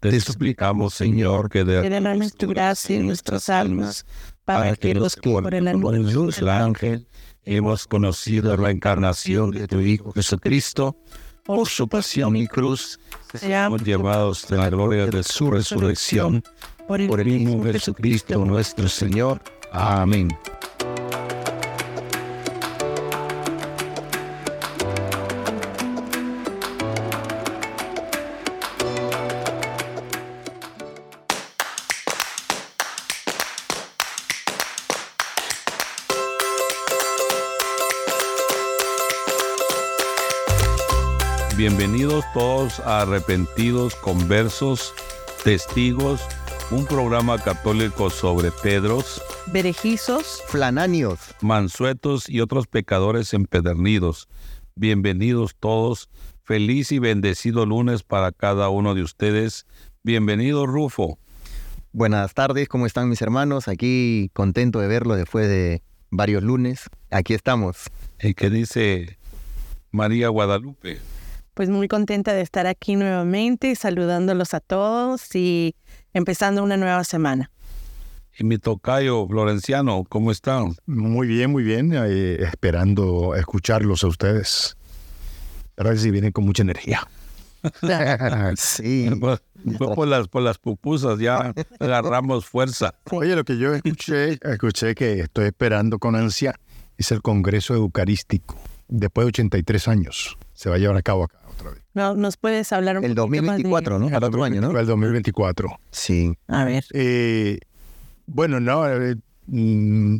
[0.00, 4.06] Te suplicamos, Señor, que derrames tu gracia en nuestras almas,
[4.44, 7.08] para que los que por el amor del ángel
[7.44, 10.96] hemos conocido la encarnación de tu Hijo Jesucristo,
[11.44, 13.00] por su pasión y cruz,
[13.34, 16.44] seamos llevados a la gloria de su resurrección,
[16.86, 19.42] por el mismo Jesucristo nuestro Señor.
[19.72, 20.28] Amén.
[41.68, 44.94] Bienvenidos todos a Arrepentidos, Conversos,
[45.44, 46.22] Testigos,
[46.70, 54.30] un programa católico sobre Pedros, Berejizos, Flananios, Mansuetos y otros pecadores empedernidos.
[54.76, 56.08] Bienvenidos todos.
[56.42, 59.66] Feliz y bendecido lunes para cada uno de ustedes.
[60.02, 61.18] Bienvenido, Rufo.
[61.92, 63.68] Buenas tardes, ¿cómo están mis hermanos?
[63.68, 66.88] Aquí contento de verlo después de varios lunes.
[67.10, 67.90] Aquí estamos.
[68.22, 69.18] ¿Y qué dice
[69.90, 70.98] María Guadalupe?
[71.58, 75.74] Pues muy contenta de estar aquí nuevamente, saludándolos a todos y
[76.14, 77.50] empezando una nueva semana.
[78.38, 80.76] Y mi tocayo Florenciano, ¿cómo están?
[80.86, 84.76] Muy bien, muy bien, eh, esperando escucharlos a ustedes.
[85.74, 87.08] Pero si vienen con mucha energía.
[88.56, 89.10] sí.
[89.18, 92.94] Pues, pues por, las, por las pupusas ya agarramos fuerza.
[93.10, 96.54] Oye, lo que yo escuché, escuché que estoy esperando con ansia
[96.96, 100.38] es el Congreso Eucarístico, después de 83 años.
[100.52, 101.47] Se va a llevar a cabo acá.
[101.94, 104.16] No, ¿Nos puedes hablar un El 2024, más ¿no?
[104.16, 104.78] El otro año, ¿no?
[104.78, 105.80] El 2024.
[105.90, 106.36] Sí.
[106.46, 106.84] A ver.
[106.92, 107.58] Eh,
[108.26, 110.18] bueno, no, eh, mm,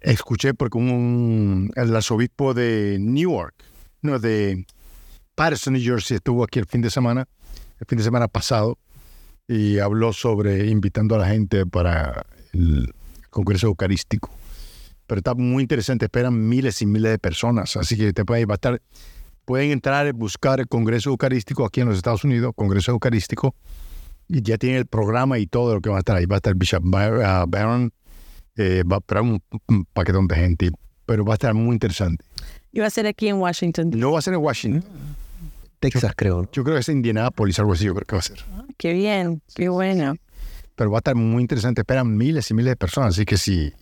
[0.00, 3.54] escuché porque un, el arzobispo de Newark,
[4.02, 4.66] no, de
[5.34, 7.26] Patterson, New Jersey, estuvo aquí el fin de semana,
[7.80, 8.78] el fin de semana pasado,
[9.48, 12.94] y habló sobre invitando a la gente para el
[13.30, 14.30] Congreso Eucarístico.
[15.06, 18.54] Pero está muy interesante, esperan miles y miles de personas, así que te puede, va
[18.54, 18.80] a estar
[19.44, 23.54] pueden entrar y buscar el Congreso Eucarístico aquí en los Estados Unidos, Congreso Eucarístico,
[24.28, 26.26] y ya tiene el programa y todo lo que va a estar ahí.
[26.26, 27.92] Va a estar Bishop uh, Barron,
[28.56, 29.42] eh, va a estar un,
[29.92, 30.70] paquetón de gente,
[31.06, 32.24] pero va a estar muy interesante.
[32.72, 33.90] ¿Y va a ser aquí en Washington?
[33.94, 34.84] No va a ser en Washington.
[35.80, 36.48] Texas, creo.
[36.52, 38.38] Yo creo que es Indianapolis, algo así, yo creo que va a ser.
[38.54, 40.14] Ah, qué bien, qué bueno.
[40.76, 41.80] Pero va a estar muy interesante.
[41.80, 43.72] Esperan miles y miles de personas, así que sí.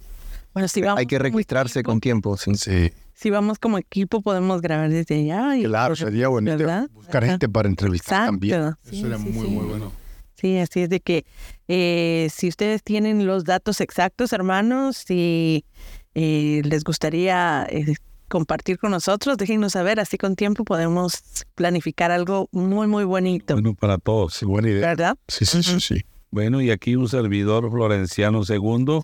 [0.54, 2.36] Bueno, sí, vamos Hay que registrarse con tiempo.
[2.36, 2.54] Sí.
[2.56, 5.56] sí si vamos como equipo, podemos grabar desde allá.
[5.56, 6.88] Y, claro, sería bonito ¿verdad?
[6.92, 8.74] buscar gente para entrevistar también.
[8.84, 9.92] Eso sería muy, muy bueno.
[10.40, 11.26] Sí, así es de que
[11.68, 15.66] eh, si ustedes tienen los datos exactos, hermanos, si
[16.14, 17.94] eh, les gustaría eh,
[18.28, 23.52] compartir con nosotros, déjenos saber, así con tiempo podemos planificar algo muy, muy bonito.
[23.54, 24.32] Bueno, para todos.
[24.32, 24.80] Sí, buena idea.
[24.80, 25.18] ¿Verdad?
[25.28, 26.04] Sí, sí, sí, sí.
[26.30, 29.00] Bueno, y aquí un servidor Florenciano II.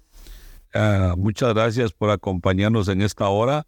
[0.73, 3.67] Ah, muchas gracias por acompañarnos en esta hora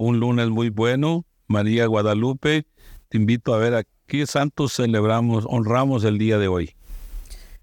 [0.00, 1.26] un lunes muy bueno.
[1.46, 2.66] María Guadalupe,
[3.10, 6.74] te invito a ver a qué santos celebramos, honramos el día de hoy.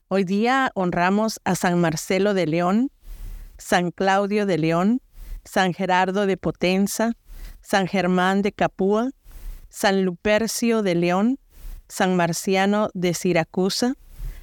[0.07, 2.91] Hoy día honramos a San Marcelo de León,
[3.57, 5.01] San Claudio de León,
[5.45, 7.13] San Gerardo de Potenza,
[7.61, 9.09] San Germán de Capua,
[9.69, 11.39] San Lupercio de León,
[11.87, 13.95] San Marciano de Siracusa,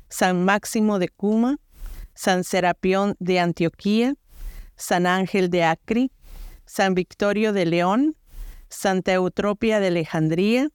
[0.08, 1.58] San Máximo de Cuma,
[2.14, 4.17] San Serapión de Antioquía,
[4.75, 6.11] San Ángel de Acri,
[6.66, 8.16] San Victorio de León,
[8.69, 10.69] Santa Eutropia de Alejandría,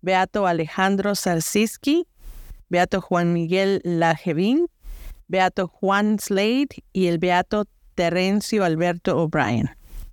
[0.00, 2.06] Beato Alejandro Salsiski,
[2.68, 4.66] Beato Juan Miguel Lajevín,
[5.28, 9.70] Beato Juan Slade y el Beato Terencio Alberto O'Brien.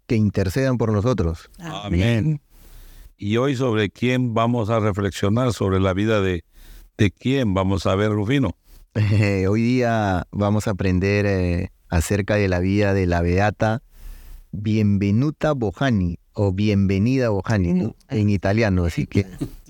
[0.08, 1.50] Que intercedan por nosotros.
[1.60, 2.42] Amén.
[3.18, 6.44] Y hoy sobre quién vamos a reflexionar, sobre la vida de,
[6.98, 8.56] de quién vamos a ver, Rufino.
[9.50, 13.82] hoy día vamos a aprender eh, acerca de la vida de la Beata
[14.54, 17.94] Bienvenuta Bohani o Bienvenida Bohani Mm.
[18.10, 19.26] en italiano, así que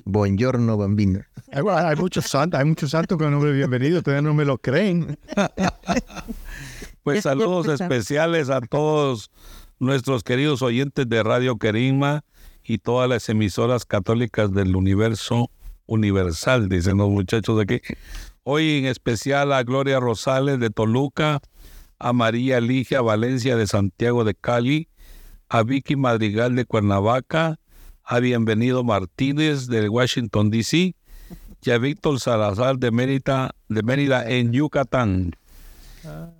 [0.06, 1.21] buongiorno bambino.
[1.53, 4.44] Hay, hay muchos santos, hay muchos santos con el nombre de bienvenido, ustedes no me
[4.44, 5.18] lo creen.
[7.03, 9.31] Pues saludos especiales a todos
[9.80, 12.24] nuestros queridos oyentes de Radio Querigma
[12.63, 15.50] y todas las emisoras católicas del universo
[15.86, 17.81] universal, dicen los muchachos de aquí.
[18.44, 21.39] Hoy en especial a Gloria Rosales de Toluca,
[21.99, 24.89] a María Ligia Valencia de Santiago de Cali,
[25.49, 27.59] a Vicky Madrigal de Cuernavaca,
[28.03, 30.95] a Bienvenido Martínez de Washington, D.C.
[31.61, 35.31] y a Víctor Salazar de Mérida, de Mérida en Yucatán.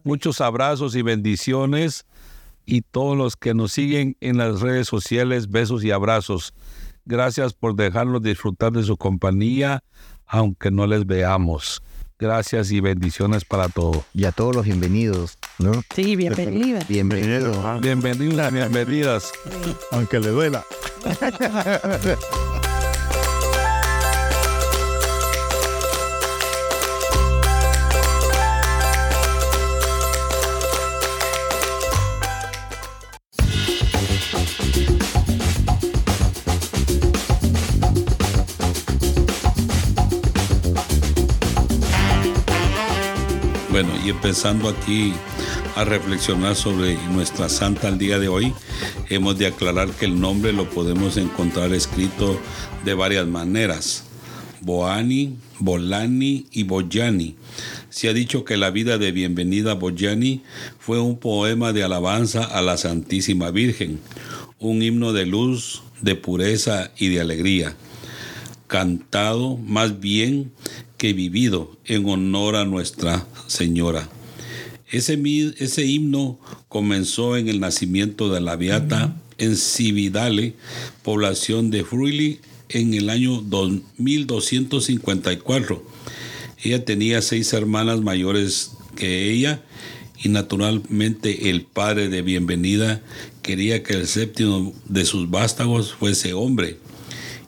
[0.03, 2.05] Muchos abrazos y bendiciones
[2.65, 6.53] y todos los que nos siguen en las redes sociales, besos y abrazos.
[7.05, 9.83] Gracias por dejarnos disfrutar de su compañía,
[10.25, 11.81] aunque no les veamos.
[12.19, 14.04] Gracias y bendiciones para todos.
[14.13, 15.83] Y a todos los bienvenidos, ¿no?
[15.95, 16.15] Sí.
[16.15, 16.88] Bienvenidos.
[16.88, 19.31] Bienvenidos, bienvenidas.
[19.92, 20.63] Aunque le duela.
[44.06, 45.13] Y empezando aquí
[45.75, 48.53] a reflexionar sobre nuestra santa al día de hoy,
[49.09, 52.39] hemos de aclarar que el nombre lo podemos encontrar escrito
[52.83, 54.03] de varias maneras.
[54.62, 57.35] Boani, Bolani y Boyani.
[57.89, 60.41] Se ha dicho que la vida de Bienvenida Boyani
[60.79, 64.00] fue un poema de alabanza a la Santísima Virgen,
[64.59, 67.75] un himno de luz, de pureza y de alegría
[68.74, 70.51] cantado más bien
[71.03, 74.07] que vivido en honor a Nuestra Señora.
[74.89, 75.21] Ese,
[75.59, 76.39] ese himno
[76.69, 80.53] comenzó en el nacimiento de la Beata en Cividale,
[81.01, 82.39] población de Fruili,
[82.69, 85.85] en el año 2254.
[86.63, 89.61] Ella tenía seis hermanas mayores que ella
[90.23, 93.03] y naturalmente el padre de bienvenida
[93.41, 96.77] quería que el séptimo de sus vástagos fuese hombre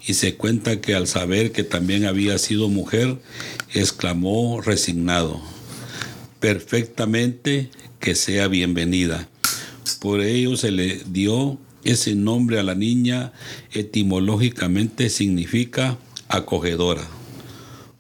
[0.06, 3.18] y se cuenta que al saber que también había sido mujer,
[3.74, 5.42] exclamó resignado,
[6.40, 7.70] perfectamente
[8.00, 9.28] que sea bienvenida.
[10.00, 13.34] Por ello se le dio ese nombre a la niña,
[13.72, 15.98] etimológicamente significa
[16.28, 17.08] acogedora.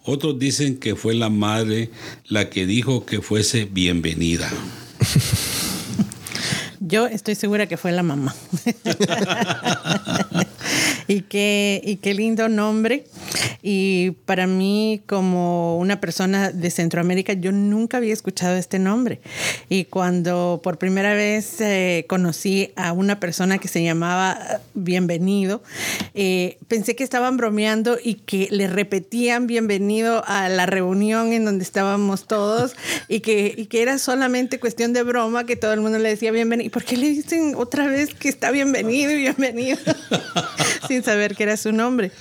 [0.04, 1.90] Otros dicen que fue la madre
[2.28, 4.52] la que dijo que fuese bienvenida.
[6.80, 8.36] Yo estoy segura que fue la mamá.
[11.08, 13.06] y, qué, y qué lindo nombre.
[13.68, 19.22] Y para mí, como una persona de Centroamérica, yo nunca había escuchado este nombre.
[19.70, 25.64] Y cuando por primera vez eh, conocí a una persona que se llamaba Bienvenido,
[26.14, 31.64] eh, pensé que estaban bromeando y que le repetían bienvenido a la reunión en donde
[31.64, 32.76] estábamos todos
[33.08, 36.30] y que, y que era solamente cuestión de broma que todo el mundo le decía
[36.30, 36.70] bienvenido.
[36.70, 39.80] ¿Por qué le dicen otra vez que está bienvenido y bienvenido?
[40.88, 42.12] Sin saber que era su nombre.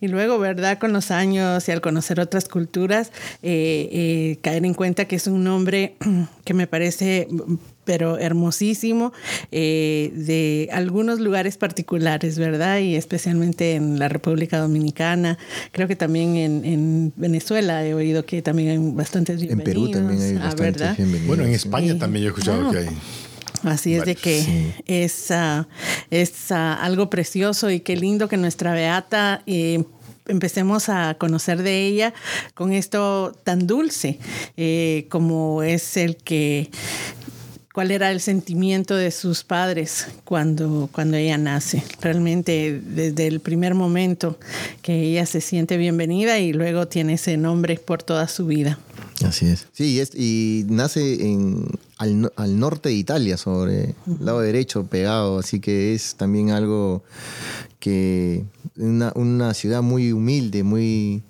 [0.00, 0.75] Y luego, ¿verdad?
[0.78, 5.26] Con los años y al conocer otras culturas, eh, eh, caer en cuenta que es
[5.26, 5.96] un nombre
[6.44, 7.28] que me parece
[7.84, 9.12] pero hermosísimo,
[9.52, 12.80] eh, de algunos lugares particulares, ¿verdad?
[12.80, 15.38] Y especialmente en la República Dominicana.
[15.70, 19.90] Creo que también en, en Venezuela he oído que también hay bastantes En bienvenidos.
[19.90, 20.96] Perú también hay ah, bastantes ¿verdad?
[20.96, 21.28] bienvenidos.
[21.28, 21.52] Bueno, en.
[21.54, 21.98] España Sí.
[22.00, 22.72] también yo he escuchado Ah.
[22.72, 22.88] que hay.
[23.62, 24.72] Así es de que sí.
[24.86, 25.66] es, ah,
[26.10, 29.82] es algo precioso y qué lindo que nuestra Beata eh,
[30.28, 32.14] empecemos a conocer de ella
[32.54, 34.18] con esto tan dulce
[34.56, 36.70] eh, como es el que
[37.72, 41.82] cuál era el sentimiento de sus padres cuando, cuando ella nace.
[42.00, 44.38] Realmente desde el primer momento
[44.80, 48.78] que ella se siente bienvenida y luego tiene ese nombre por toda su vida.
[49.26, 49.66] Así es.
[49.72, 51.66] Sí, y, es- y nace en,
[51.98, 55.38] al, al norte de Italia, sobre el lado derecho, pegado.
[55.38, 57.04] Así que es también algo
[57.86, 58.44] que.
[58.78, 61.22] Una, ciudad muy humilde, muy,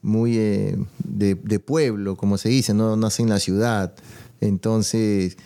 [0.00, 3.92] muy eh, de, pueblo, como se dice, no nace en la ciudad.
[4.40, 5.36] Entonces,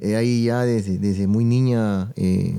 [0.00, 2.58] eh, ahí ya desde, muy niña eh,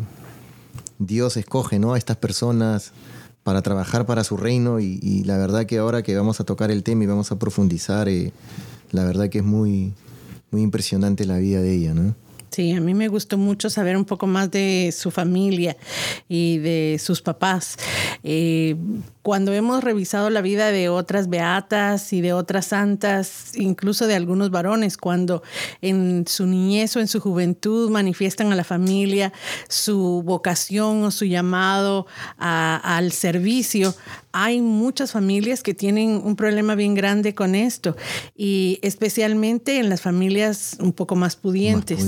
[0.98, 1.94] Dios escoge ¿no?
[1.94, 2.94] a estas personas
[3.44, 6.84] para trabajar para su reino y, la verdad que ahora que vamos a tocar el
[6.84, 8.08] tema y vamos a profundizar,
[8.92, 9.94] la verdad que es muy,
[10.52, 12.16] muy impresionante la vida de ella, ¿no?
[12.56, 15.76] Sí, a mí me gustó mucho saber un poco más de su familia
[16.30, 17.76] y de sus papás.
[18.24, 18.78] Eh,
[19.24, 24.52] cuando hemos revisado la vida de otras beatas y de otras santas, incluso de algunos
[24.52, 25.44] varones, cuando
[25.82, 29.34] en su niñez o en su juventud manifiestan a la familia
[29.68, 32.08] su vocación o su llamado
[32.38, 33.94] al servicio,
[34.38, 37.96] hay muchas familias que tienen un problema bien grande con esto
[38.36, 42.04] y especialmente en las familias un poco más pudientes.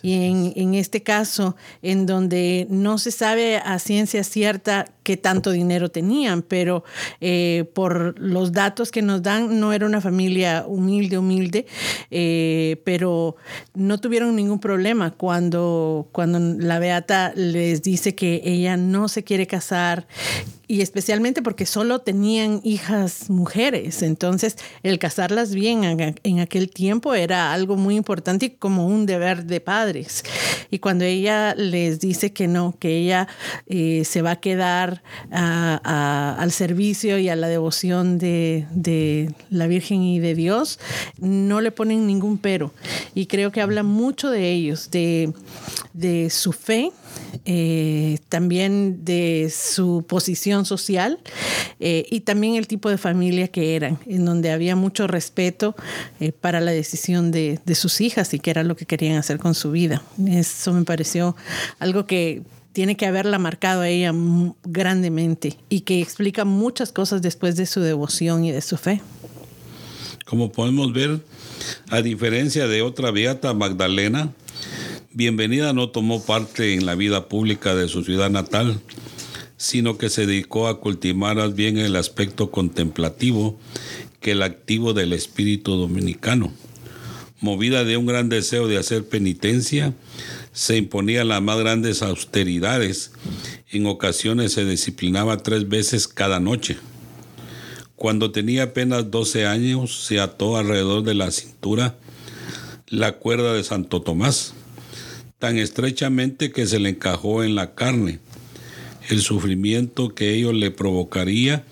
[0.00, 5.50] y en, en, este caso, en donde no se sabe a ciencia cierta qué tanto
[5.50, 6.84] dinero tenían, pero
[7.20, 11.66] eh, por los datos que nos dan, no era una familia humilde, humilde,
[12.10, 13.36] eh, pero
[13.74, 19.46] no tuvieron ningún problema cuando, cuando la Beata les dice que ella no se quiere
[19.46, 20.06] casar,
[20.72, 24.00] y especialmente porque solo tenían hijas mujeres.
[24.00, 29.44] Entonces, el casarlas bien en aquel tiempo era algo muy importante y como un deber
[29.44, 30.24] de padres.
[30.70, 33.28] Y cuando ella les dice que no, que ella
[33.66, 40.20] eh, se va a quedar al servicio y a la devoción de, la Virgen y
[40.20, 40.80] de Dios,
[41.18, 42.72] no le ponen ningún pero.
[43.14, 46.92] Y creo que habla mucho de ellos, de su fe
[47.44, 51.18] eh, también de su posición social
[51.80, 55.74] eh, y también el tipo de familia que eran, en donde había mucho respeto
[56.20, 59.38] eh, para la decisión de, de, sus hijas y qué era lo que querían hacer
[59.38, 60.02] con su vida.
[60.26, 61.36] Eso me pareció
[61.78, 64.12] algo que tiene que haberla marcado a ella
[64.64, 69.02] grandemente y que explica muchas cosas después de su devoción y de su fe.
[70.24, 71.20] Como podemos ver,
[71.90, 74.32] a diferencia de otra beata Magdalena,
[75.14, 78.80] Bienvenida no tomó parte en la vida pública de su ciudad natal,
[79.58, 83.60] sino que se dedicó a cultivar más bien el aspecto contemplativo
[84.20, 86.50] que el activo del espíritu dominicano.
[87.40, 89.92] Movida de un gran deseo de hacer penitencia,
[90.52, 93.12] se imponía las más grandes austeridades.
[93.70, 96.78] En ocasiones se disciplinaba tres veces cada noche.
[97.96, 101.98] Cuando tenía apenas 12 años, se ató alrededor de la cintura
[102.88, 104.54] la cuerda de Santo Tomás
[105.42, 108.20] tan estrechamente que se le encajó en la carne.
[109.08, 111.64] El sufrimiento que ello le provocaría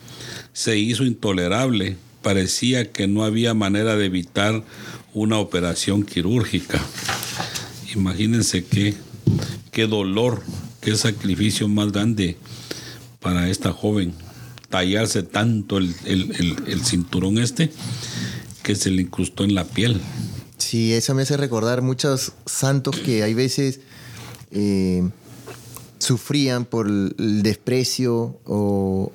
[0.52, 1.96] se hizo intolerable.
[2.20, 4.64] Parecía que no había manera de evitar
[5.14, 6.84] una operación quirúrgica.
[7.94, 8.96] Imagínense qué,
[9.70, 10.42] qué dolor,
[10.80, 12.38] qué sacrificio más grande
[13.20, 14.14] para esta joven.
[14.68, 17.70] Tallarse tanto el, el cinturón este
[18.64, 20.00] que se le incrustó en la piel.
[20.60, 23.80] Sí, eso me hace recordar muchos santos que hay veces
[24.50, 25.08] eh,
[25.98, 29.10] sufrían por el desprecio o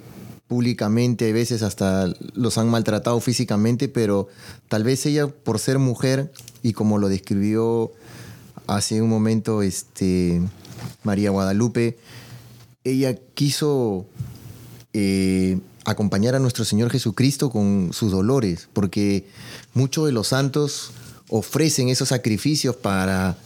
[0.48, 4.28] públicamente, a veces hasta los han maltratado físicamente, pero
[4.70, 6.34] tal vez ella por ser mujer
[6.64, 7.92] y como lo describió
[8.66, 10.42] hace un momento este,
[11.04, 11.98] María Guadalupe,
[12.84, 14.08] ella quiso
[14.94, 19.28] eh, acompañar a nuestro Señor Jesucristo con sus dolores, porque
[19.76, 20.92] muchos de los santos
[21.38, 23.38] ofrecen esos sacrificios para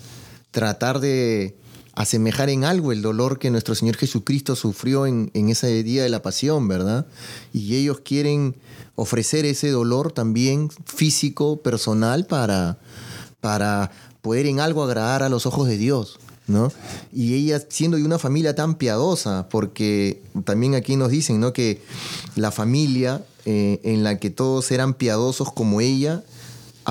[0.52, 1.56] tratar de
[1.96, 6.22] asemejar en algo el dolor que nuestro Señor Jesucristo sufrió en, ese día de la
[6.22, 7.08] pasión, ¿verdad?
[7.52, 8.56] Y ellos quieren
[8.96, 12.78] ofrecer ese dolor también físico, personal, para,
[13.42, 13.92] para
[14.22, 16.20] poder en algo agradar a los ojos de Dios.
[16.48, 16.72] ¿No?
[17.14, 21.54] Y ella siendo de una familia tan piadosa, porque también aquí nos dicen ¿no?
[21.54, 21.80] que
[22.36, 26.24] la familia eh, en la que todos eran piadosos como ella,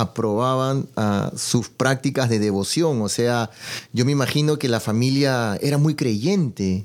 [0.01, 3.03] aprobaban ah, sus prácticas de devoción.
[3.03, 3.51] O sea,
[3.93, 6.85] yo me imagino que la familia era muy creyente.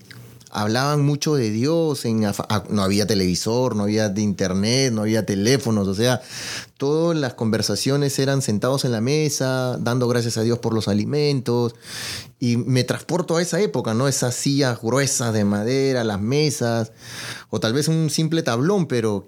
[0.50, 2.04] Hablaban mucho de Dios,
[2.50, 6.22] ah, no había televisor, no había de internet, no había teléfonos, o sea,
[6.78, 11.74] todas las conversaciones eran sentados en la mesa, dando gracias a Dios por los alimentos,
[12.40, 14.08] y me transporto a esa época, ¿no?
[14.08, 16.92] Esas sillas gruesas de madera, las mesas,
[17.50, 19.28] o tal vez un simple tablón, pero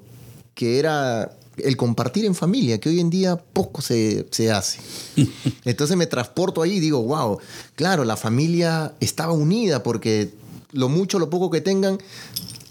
[0.53, 4.79] que era el compartir en familia, que hoy en día poco se, hace.
[5.65, 7.39] Entonces me transporto ahí y digo, wow,
[7.75, 10.33] claro, la familia estaba unida porque
[10.71, 11.97] lo mucho, lo poco que tengan,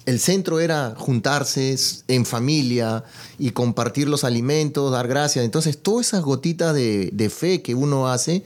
[0.06, 1.74] el centro era juntarse
[2.08, 3.04] en familia
[3.38, 5.44] y compartir los alimentos, dar gracias.
[5.44, 8.44] Entonces, todas esas gotitas de, fe que uno hace,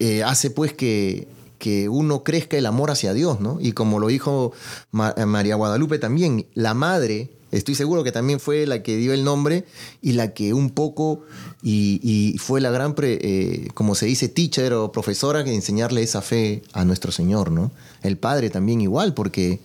[0.00, 3.58] eh, hace pues que, que uno crezca el amor hacia Dios, ¿no?
[3.60, 4.52] Y como lo dijo
[4.90, 9.64] María Guadalupe también, la madre Estoy seguro que también fue la que dio el nombre
[10.02, 11.22] y la que un poco,
[11.62, 16.62] y, fue la gran, eh, como se dice, teacher o profesora que enseñarle esa fe
[16.72, 17.70] a nuestro Señor, ¿no?
[18.02, 19.60] El padre también igual, porque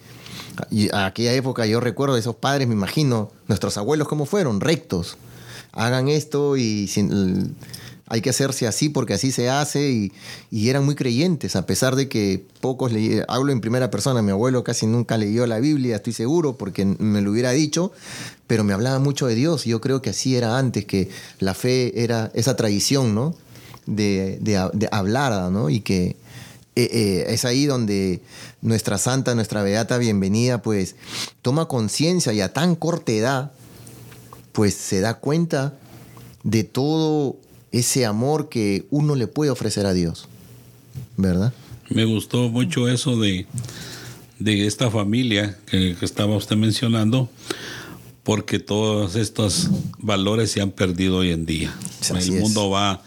[0.93, 5.17] a aquella época yo recuerdo de esos padres, me imagino, nuestros abuelos cómo fueron, rectos.
[5.72, 7.55] Hagan esto y sin,
[8.09, 10.11] hay que hacerse así porque así se hace y,
[10.69, 14.63] eran muy creyentes, a pesar de que pocos leían, hablo en primera persona, mi abuelo
[14.63, 17.91] casi nunca leyó la Biblia, estoy seguro, porque me lo hubiera dicho,
[18.47, 22.03] pero me hablaba mucho de Dios, yo creo que así era antes, que la fe
[22.03, 23.35] era esa tradición, ¿no?
[23.85, 24.39] De,
[24.91, 25.69] hablar, ¿no?
[25.69, 26.17] Y que
[26.75, 28.21] eh, eh, es ahí donde
[28.61, 30.95] nuestra santa, nuestra beata bienvenida, pues
[31.41, 33.51] toma conciencia y a tan corta edad,
[34.51, 35.75] pues se da cuenta
[36.43, 37.37] de todo
[37.71, 40.27] ese amor que uno le puede ofrecer a Dios.
[41.17, 41.53] ¿Verdad?
[41.89, 43.45] Me gustó mucho eso de,
[44.39, 47.29] de esta familia que, estaba usted mencionando,
[48.23, 51.73] porque todos estos valores se han perdido hoy en día.
[52.15, 53.01] El mundo va,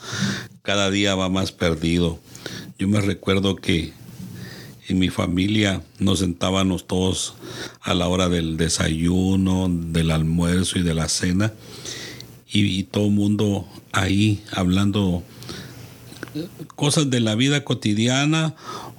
[0.62, 2.18] cada día va más perdido.
[2.78, 3.92] Yo me recuerdo que
[4.88, 7.34] en mi familia nos sentábamos todos
[7.80, 11.52] a la hora del desayuno, del almuerzo y de la cena,
[12.52, 15.22] y, todo el mundo ahí hablando
[16.76, 18.54] cosas de la vida cotidiana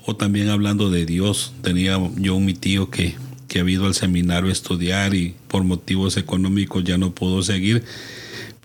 [0.05, 1.53] o también hablando de Dios.
[1.62, 3.15] Tenía yo un mi tío que,
[3.48, 7.83] que ha ido al seminario a estudiar y por motivos económicos ya no pudo seguir,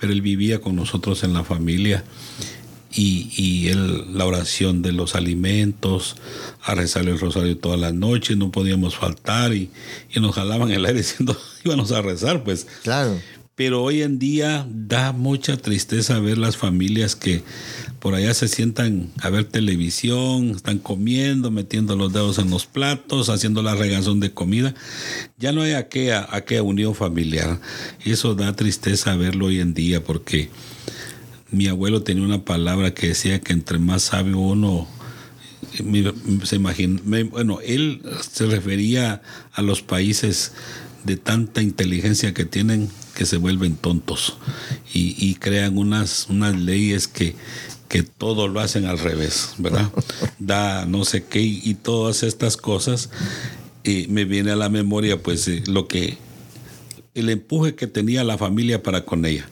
[0.01, 2.05] pero él vivía con nosotros en la familia.
[2.91, 6.17] Y, y él, la oración de los alimentos,
[6.63, 9.71] a rezar el rosario todas las noches, no podíamos faltar y,
[10.11, 12.67] y nos jalaban el aire diciendo íbamos a rezar, pues.
[12.83, 13.21] Claro.
[13.59, 17.43] Pero hoy en día da mucha tristeza ver las familias que
[17.99, 23.29] por allá se sientan a ver televisión, están comiendo, metiendo los dedos en los platos,
[23.29, 24.77] haciendo la regazón de comida.
[25.39, 26.29] Ya no hay aquella,
[26.63, 27.61] unión familiar.
[28.05, 30.51] Eso da tristeza verlo hoy en día porque
[31.51, 34.87] mi abuelo tenía una palabra que decía que entre más sabio uno
[36.45, 37.01] se imagina,
[37.33, 39.21] bueno, él se refería
[39.53, 40.53] a los países
[41.05, 44.37] de tanta inteligencia que tienen que se vuelven tontos
[44.95, 47.35] y, crean unas, unas leyes que,
[47.89, 49.91] que todo lo hacen al revés, ¿verdad?
[50.39, 53.11] Da no sé qué y, todas estas cosas.
[53.83, 56.19] Y me viene a la memoria pues eh, lo que
[57.15, 59.49] el empuje que tenía la familia para con ella.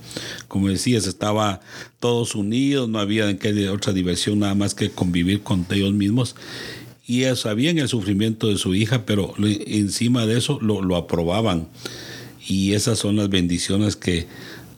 [0.46, 1.60] Como decías, estaba
[1.98, 6.36] todos unidos, no había en qué otra diversión nada más que convivir con ellos mismos.
[7.06, 11.68] Y sabían el sufrimiento de su hija, pero encima de eso lo, lo aprobaban.
[12.46, 14.26] Y esas son las bendiciones que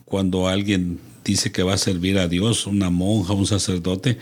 [0.05, 4.19] cuando alguien dice que va a servir a Dios, una monja, un sacerdote,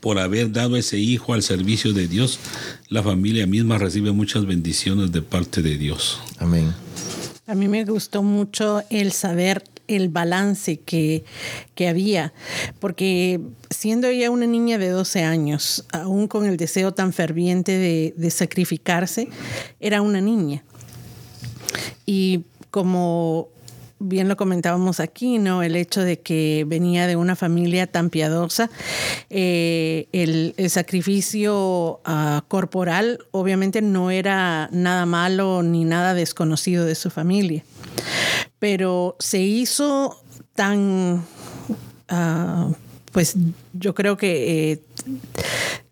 [0.00, 2.40] por haber dado ese hijo al servicio de Dios,
[2.88, 6.20] la familia misma recibe muchas bendiciones de parte de Dios.
[6.38, 6.74] Amén.
[7.46, 11.24] A mí me gustó mucho el saber el balance que,
[11.74, 12.32] que, había,
[12.80, 17.76] porque siendo ella una niña de 12 años, aún con el deseo tan ferviente
[18.16, 19.28] de, sacrificarse,
[19.80, 20.64] era una niña.
[22.06, 23.48] Y como
[23.98, 25.62] bien lo comentábamos aquí, ¿no?
[25.62, 28.70] El hecho de que venía de una familia tan piadosa,
[29.30, 37.10] eh, el, sacrificio ah, corporal obviamente no era nada malo ni nada desconocido de su
[37.10, 37.64] familia,
[38.62, 40.22] pero se hizo
[40.54, 41.24] tan,
[42.08, 42.70] ah,
[43.10, 43.34] pues
[43.72, 44.70] yo creo que...
[44.70, 44.82] Eh,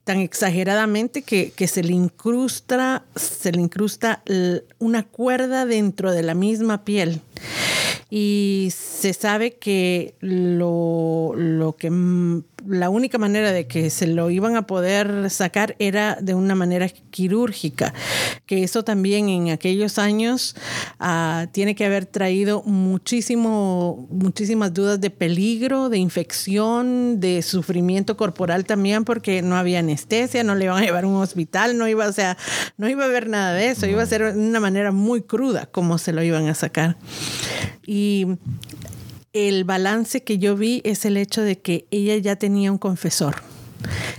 [0.05, 4.23] tan exageradamente que, se le incrusta, se le incrusta
[4.79, 7.21] una cuerda dentro de la misma piel.
[8.09, 11.91] Y se sabe que lo, lo que
[12.67, 16.89] la única manera de que se lo iban a poder sacar era de una manera
[16.89, 17.95] quirúrgica,
[18.47, 20.57] que eso también en aquellos años
[20.99, 28.65] ah, tiene que haber traído muchísimo, muchísimas dudas de peligro, de infección, de sufrimiento corporal
[28.65, 32.07] también, porque no había anestesia, no le iban a llevar a un hospital, no iba,
[32.07, 32.37] o sea,
[32.77, 35.67] no iba a haber nada de eso, iba a ser de una manera muy cruda
[35.67, 36.97] como se lo iban a sacar.
[37.87, 38.27] Y
[39.33, 43.37] el balance que yo vi es el hecho de que ella ya tenía un confesor.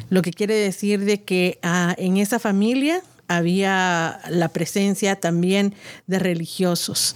[0.09, 5.73] Lo que quiere decir de que ah, en esa familia había la presencia también
[6.07, 7.13] de religiosos,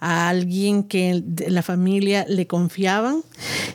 [0.00, 3.22] a alguien que la familia le confiaban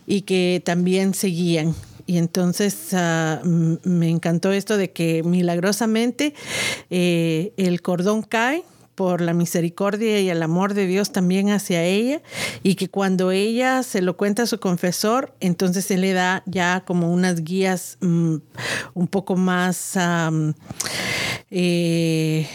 [0.07, 1.75] y que también seguían.
[2.05, 6.33] Y entonces ah, me encantó esto de que milagrosamente
[6.89, 8.63] eh, el cordón cae
[8.95, 12.21] por la misericordia y el amor de Dios también hacia ella
[12.61, 16.83] y que cuando ella se lo cuenta a su confesor, entonces él le da ya
[16.85, 18.35] como unas guías mm,
[18.93, 19.97] un poco más...
[21.51, 22.47] eh,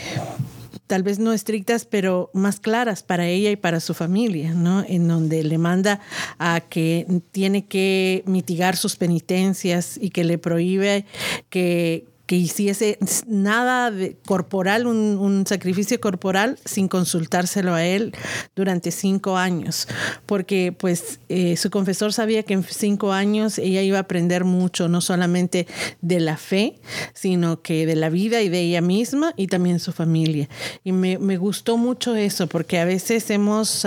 [0.88, 4.84] tal vez no estrictas, pero más claras para ella y para su familia, ¿no?
[4.88, 6.00] En donde le manda
[6.38, 11.04] a que tiene que mitigar sus penitencias y que le prohíbe
[11.50, 18.14] que que hiciese nada de corporal, un, sacrificio corporal, sin consultárselo a él
[18.54, 19.88] durante cinco años,
[20.26, 24.88] porque pues eh, su confesor sabía que en cinco años ella iba a aprender mucho,
[24.88, 25.66] no solamente
[26.02, 26.78] de la fe,
[27.14, 30.50] sino que de la vida y de ella misma y también su familia.
[30.84, 33.86] Y me, gustó mucho eso, porque a veces hemos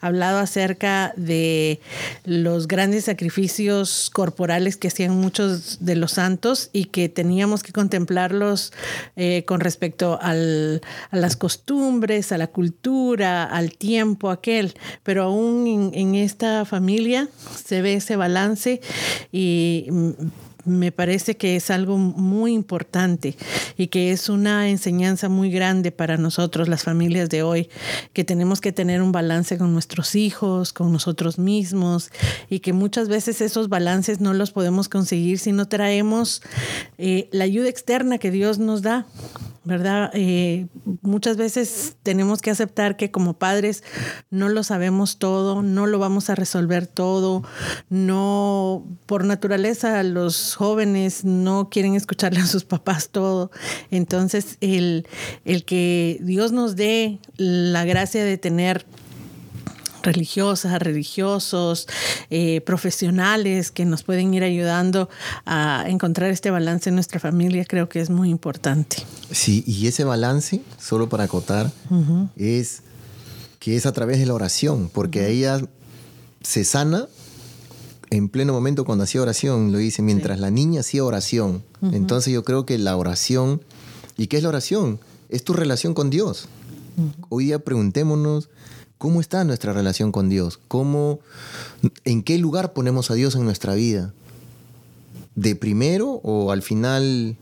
[0.00, 1.80] hablado acerca de
[2.24, 8.72] los grandes sacrificios corporales que hacían muchos de los santos y que teníamos que contemplarlos
[9.16, 14.74] eh, con respecto al, a las costumbres, a la cultura, al tiempo aquel.
[15.02, 17.28] Pero aún en esta familia
[17.64, 18.80] se ve ese balance
[19.30, 20.10] y mm,
[20.64, 23.36] me parece que es algo muy importante
[23.76, 27.68] y que es una enseñanza muy grande para nosotros, las familias de hoy,
[28.12, 32.10] que tenemos que tener un balance con nuestros hijos, con nosotros mismos
[32.48, 36.42] y que muchas veces esos balances no los podemos conseguir si no traemos
[36.98, 39.06] eh, la ayuda externa que Dios nos da.
[39.64, 40.10] ¿Verdad?
[40.14, 40.66] Eh,
[41.02, 43.84] muchas veces tenemos que aceptar que como padres
[44.30, 47.44] no lo sabemos todo, no lo vamos a resolver todo,
[47.88, 53.50] no, por naturaleza los jóvenes no quieren escucharle a sus papás todo.
[53.90, 55.06] Entonces, el,
[55.44, 58.84] el que Dios nos dé la gracia de tener
[60.02, 61.88] religiosas, religiosos,
[62.30, 65.08] eh, profesionales que nos pueden ir ayudando
[65.46, 68.96] a encontrar este balance en nuestra familia, creo que es muy importante.
[69.30, 71.70] Sí, y ese balance, solo para acotar,
[72.36, 72.82] es
[73.58, 75.60] que es a través de la oración, porque ella
[76.42, 77.06] se sana
[78.10, 81.64] en pleno momento cuando hacía oración, lo dice, mientras la niña hacía oración.
[81.92, 83.62] Entonces yo creo que la oración,
[84.18, 85.00] ¿y qué es la oración?
[85.30, 86.46] Es tu relación con Dios.
[87.30, 88.50] Hoy día preguntémonos,
[89.02, 90.60] ¿Cómo está nuestra relación con Dios?
[90.68, 91.18] ¿Cómo,
[92.04, 94.14] ¿En qué lugar ponemos a Dios en nuestra vida?
[95.34, 97.36] ¿De primero o al final,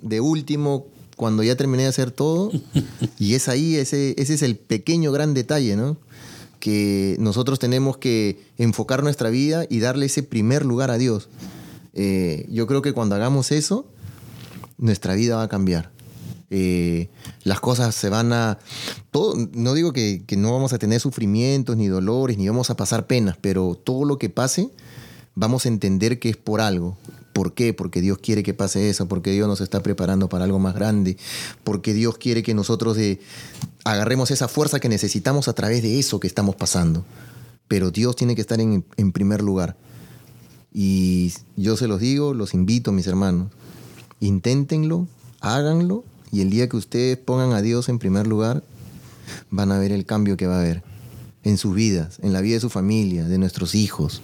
[0.00, 2.50] de último, cuando ya terminé de hacer todo?
[3.18, 5.98] Y es ahí, ese, ese es el pequeño gran detalle, ¿no?
[6.58, 11.28] Que nosotros tenemos que enfocar nuestra vida y darle ese primer lugar a Dios.
[11.92, 13.84] Eh, yo creo que cuando hagamos eso,
[14.78, 15.90] nuestra vida va a cambiar.
[16.50, 17.10] Eh,
[17.44, 18.58] las cosas se van a...
[19.52, 23.36] No digo que, no vamos a tener sufrimientos, ni dolores, ni vamos a pasar penas,
[23.40, 24.70] pero todo lo que pase,
[25.34, 26.96] vamos a entender que es por algo.
[27.32, 27.72] ¿Por qué?
[27.72, 31.16] Porque Dios quiere que pase eso, porque Dios nos está preparando para algo más grande,
[31.62, 33.20] porque Dios quiere que nosotros eh,
[33.84, 37.04] agarremos esa fuerza que necesitamos a través de eso que estamos pasando.
[37.68, 39.76] Pero Dios tiene que estar en, en primer lugar.
[40.72, 43.52] Y yo se los digo, los invito, mis hermanos,
[44.20, 45.06] inténtenlo,
[45.40, 48.62] háganlo y el día que ustedes pongan a Dios en primer lugar,
[49.50, 50.82] van a ver el cambio que va a haber
[51.42, 54.22] en sus vidas, en la vida de su familia, de nuestros hijos,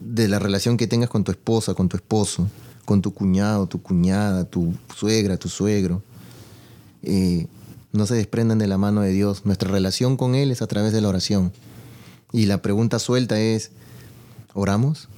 [0.00, 2.48] de la relación que tengas con tu esposa, con tu esposo,
[2.84, 6.02] con tu cuñado, tu cuñada, tu suegra, tu suegro.
[7.02, 7.46] Eh,
[7.92, 9.44] no se desprendan de la mano de Dios.
[9.44, 11.52] Nuestra relación con Él es a través de la oración.
[12.32, 13.72] Y la pregunta suelta es,
[14.54, 15.08] ¿oramos?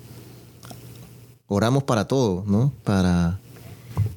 [1.46, 2.72] Oramos para todo, ¿no?
[2.84, 3.40] Para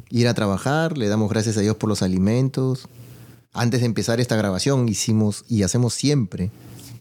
[0.10, 2.88] ir a trabajar, le damos gracias a Dios por los alimentos.
[3.54, 6.52] Antes de empezar esta grabación hicimos y hacemos siempre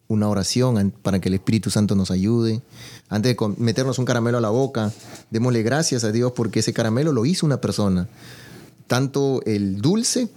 [0.09, 2.63] una oración para que el Espíritu Santo nos ayude.
[3.09, 4.93] Antes de meternos un caramelo a la boca,
[5.31, 8.09] démosle gracias a Dios porque ese caramelo lo hizo una persona.
[8.87, 10.29] Tanto el dulce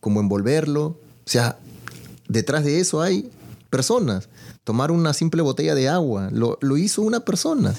[0.00, 0.84] como envolverlo.
[0.84, 1.58] O sea,
[2.28, 3.30] detrás de eso hay
[3.70, 4.28] personas.
[4.64, 7.74] Tomar una simple botella de agua, lo, lo hizo una persona.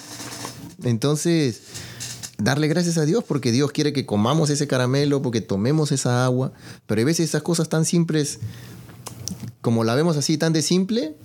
[0.84, 1.62] Entonces,
[2.40, 6.52] darle gracias a Dios porque Dios quiere que comamos ese caramelo, porque tomemos esa agua.
[6.88, 8.40] Pero hay veces esas cosas tan simples,
[9.62, 11.16] como la vemos así, tan de simple,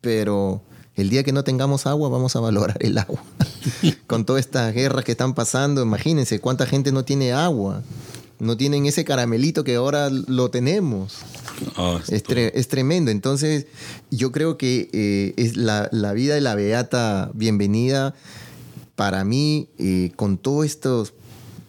[0.00, 0.62] pero
[0.94, 3.22] el día que no tengamos agua vamos a valorar el agua.
[4.06, 7.82] Con todas estas guerras que están pasando, imagínense cuánta gente no tiene agua.
[8.38, 11.18] No tienen ese caramelito que ahora lo tenemos.
[11.76, 13.10] Ah, es, tremendo.
[13.10, 13.66] Entonces,
[14.10, 18.14] yo creo que eh, es la, la vida de la beata bienvenida
[18.96, 21.14] para mí, eh, con todos estos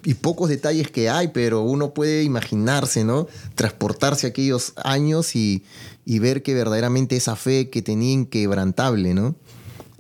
[0.04, 3.28] y pocos detalles que hay, pero uno puede imaginarse, ¿no?
[3.56, 5.64] Transportarse aquellos años y,
[6.06, 9.36] ver que verdaderamente esa fe que tenía inquebrantable, ¿no?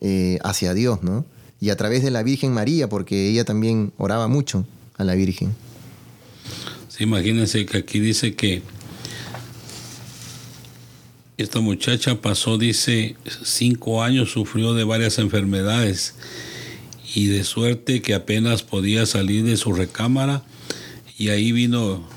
[0.01, 1.25] Eh, hacia Dios, ¿no?
[1.59, 4.65] Y a través de la Virgen María, porque ella también oraba mucho
[4.97, 5.55] a la Virgen.
[6.89, 8.63] Sí, imagínense que aquí dice que
[11.41, 16.13] Esta muchacha pasó, dice, cinco años, sufrió de varias enfermedades
[17.13, 20.43] y de suerte que apenas podía salir de su recámara
[21.17, 22.07] y ahí vino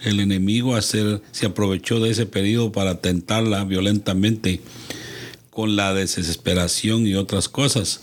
[0.00, 4.60] el enemigo a hacer, se aprovechó de ese periodo para tentarla violentamente
[5.50, 8.00] con la desesperación y otras cosas.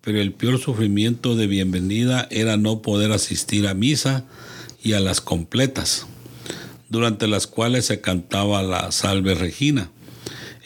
[0.00, 4.24] Pero el peor sufrimiento de bienvenida era no poder asistir a misa
[4.82, 6.06] y a las completas,
[6.88, 9.90] durante las cuales se cantaba la Salve Regina.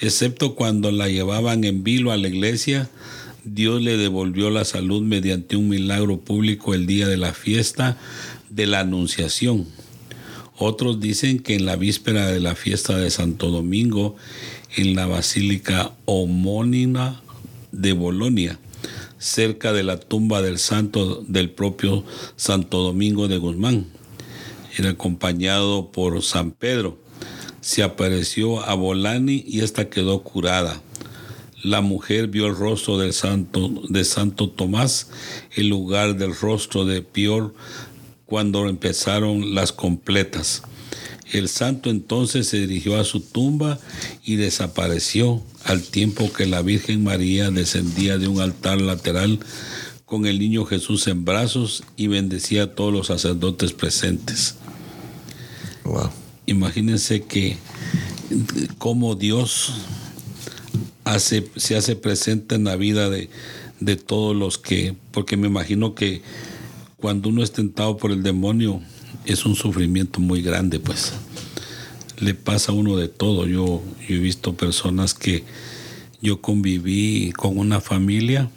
[0.00, 2.88] Excepto cuando la llevaban en vilo a la iglesia,
[3.44, 7.98] Dios le devolvió la salud mediante un milagro público el día de la fiesta
[8.48, 9.66] de la Anunciación.
[10.56, 14.16] Otros dicen que en la víspera de la fiesta de Santo Domingo,
[14.76, 17.22] en la Basílica Homónima
[17.70, 18.58] de Bolonia,
[19.18, 22.04] cerca de la tumba del santo del propio
[22.36, 23.86] Santo Domingo de Guzmán.
[24.78, 26.98] Era acompañado por San Pedro.
[27.60, 30.80] Se apareció a Bolani y esta quedó curada.
[31.64, 35.08] La mujer vio el rostro del santo, de Santo Tomás
[35.56, 37.54] en lugar del rostro de Pior
[38.26, 40.62] cuando empezaron las completas.
[41.32, 43.78] El santo entonces se dirigió a su tumba
[44.22, 49.40] y desapareció al tiempo que la Virgen María descendía de un altar lateral
[50.04, 54.56] con el niño Jesús en brazos y bendecía a todos los sacerdotes presentes.
[56.44, 57.56] Imagínense que
[58.76, 59.72] cómo Dios
[61.18, 63.28] se hace presente en la vida de,
[63.80, 66.22] de todos los que, porque me imagino que
[66.96, 68.80] cuando uno es tentado por el demonio
[69.26, 71.12] es un sufrimiento muy grande, pues
[72.18, 73.46] le pasa a uno de todo.
[73.46, 75.44] Yo, he visto personas que
[76.20, 78.50] yo conviví con una familia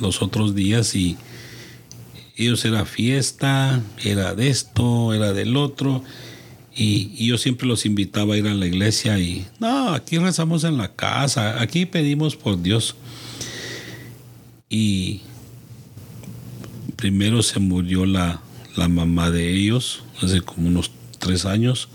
[0.00, 1.18] los otros días y
[2.36, 6.02] ellos era fiesta, era de esto, era del otro.
[6.82, 10.78] Y, yo siempre los invitaba a ir a la iglesia y, no, aquí rezamos en
[10.78, 12.96] la casa, aquí pedimos por Dios.
[14.70, 15.20] Y
[16.96, 18.40] primero se murió la,
[18.88, 21.90] mamá de ellos hace como unos tres años.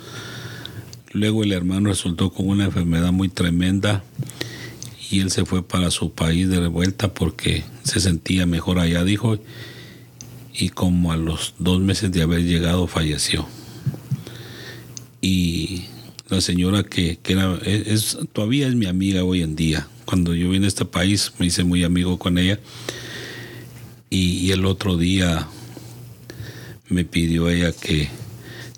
[1.14, 4.04] Luego el hermano resultó con una enfermedad muy tremenda
[5.10, 9.40] y él se fue para su país de vuelta porque se sentía mejor allá, dijo,
[10.54, 13.48] y como a los dos meses de haber llegado falleció.
[15.26, 15.86] Y
[16.30, 19.88] la señora que, era, es, todavía es mi amiga hoy en día.
[20.06, 22.60] Cuando yo vine a este país me hice muy amigo con ella
[24.12, 25.48] y, el otro día
[26.90, 28.08] me pidió ella que,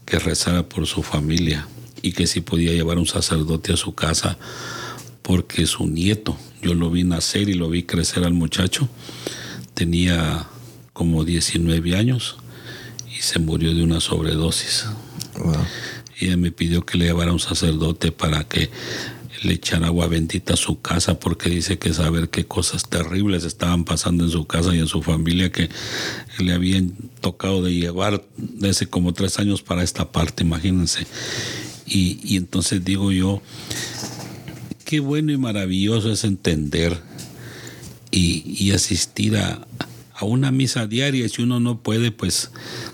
[0.05, 1.67] que rezara por su familia
[2.01, 4.37] y que si podía llevar un sacerdote a su casa
[5.23, 8.87] porque su nieto, yo lo vi nacer y lo vi crecer al muchacho,
[9.73, 10.47] tenía
[10.93, 12.37] como 19 años
[13.05, 14.85] y se murió de una sobredosis.
[16.19, 18.69] Y ella me pidió que le llevara un sacerdote para que
[19.43, 23.85] le echar agua bendita a su casa porque dice que saber qué cosas terribles estaban
[23.85, 25.69] pasando en su casa y en su familia que
[26.39, 31.05] le habían tocado de llevar desde como tres años para esta parte, imagínense.
[31.85, 33.41] Y, y entonces digo yo,
[34.85, 36.99] qué bueno y maravilloso es entender
[38.11, 39.67] y, y asistir a,
[40.17, 41.29] a una misa diaria.
[41.29, 42.51] Si uno no puede, pues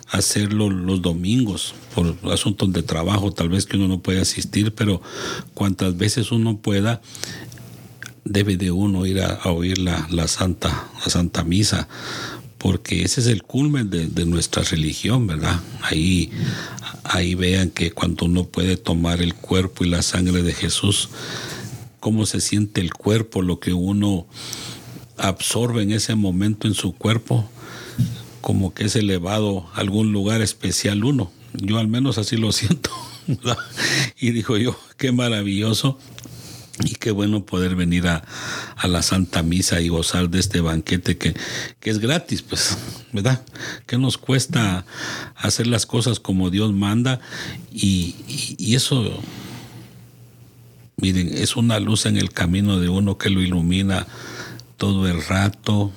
[0.10, 5.02] hacerlo los domingos por asuntos de trabajo, tal vez que uno no puede asistir, pero
[5.54, 7.02] cuantas veces uno pueda,
[8.26, 11.88] debe de uno ir a, oír la, la, Santa, la Santa Misa,
[12.58, 15.60] porque ese es el culmen de, nuestra religión, ¿verdad?
[15.82, 16.30] Ahí,
[17.04, 21.10] ahí vean que cuando uno puede tomar el cuerpo y la sangre de Jesús,
[22.00, 24.28] cómo se siente el cuerpo, lo que uno
[25.17, 27.49] absorbe en ese momento en su cuerpo,
[28.41, 31.32] como que es elevado a algún lugar especial uno.
[31.54, 32.89] Yo al menos así lo siento.
[34.19, 35.97] y dijo yo, qué maravilloso
[36.84, 38.23] y qué bueno poder venir a,
[38.84, 41.34] la Santa Misa y gozar de este banquete que,
[41.80, 42.78] que, es gratis, pues,
[43.13, 43.45] ¿verdad?
[43.86, 44.86] Que nos cuesta
[45.36, 47.21] hacer las cosas como Dios manda
[47.71, 48.15] y,
[48.58, 49.21] y eso,
[50.97, 54.06] miren, es una luz en el camino de uno que lo ilumina
[54.84, 55.93] todo el rato.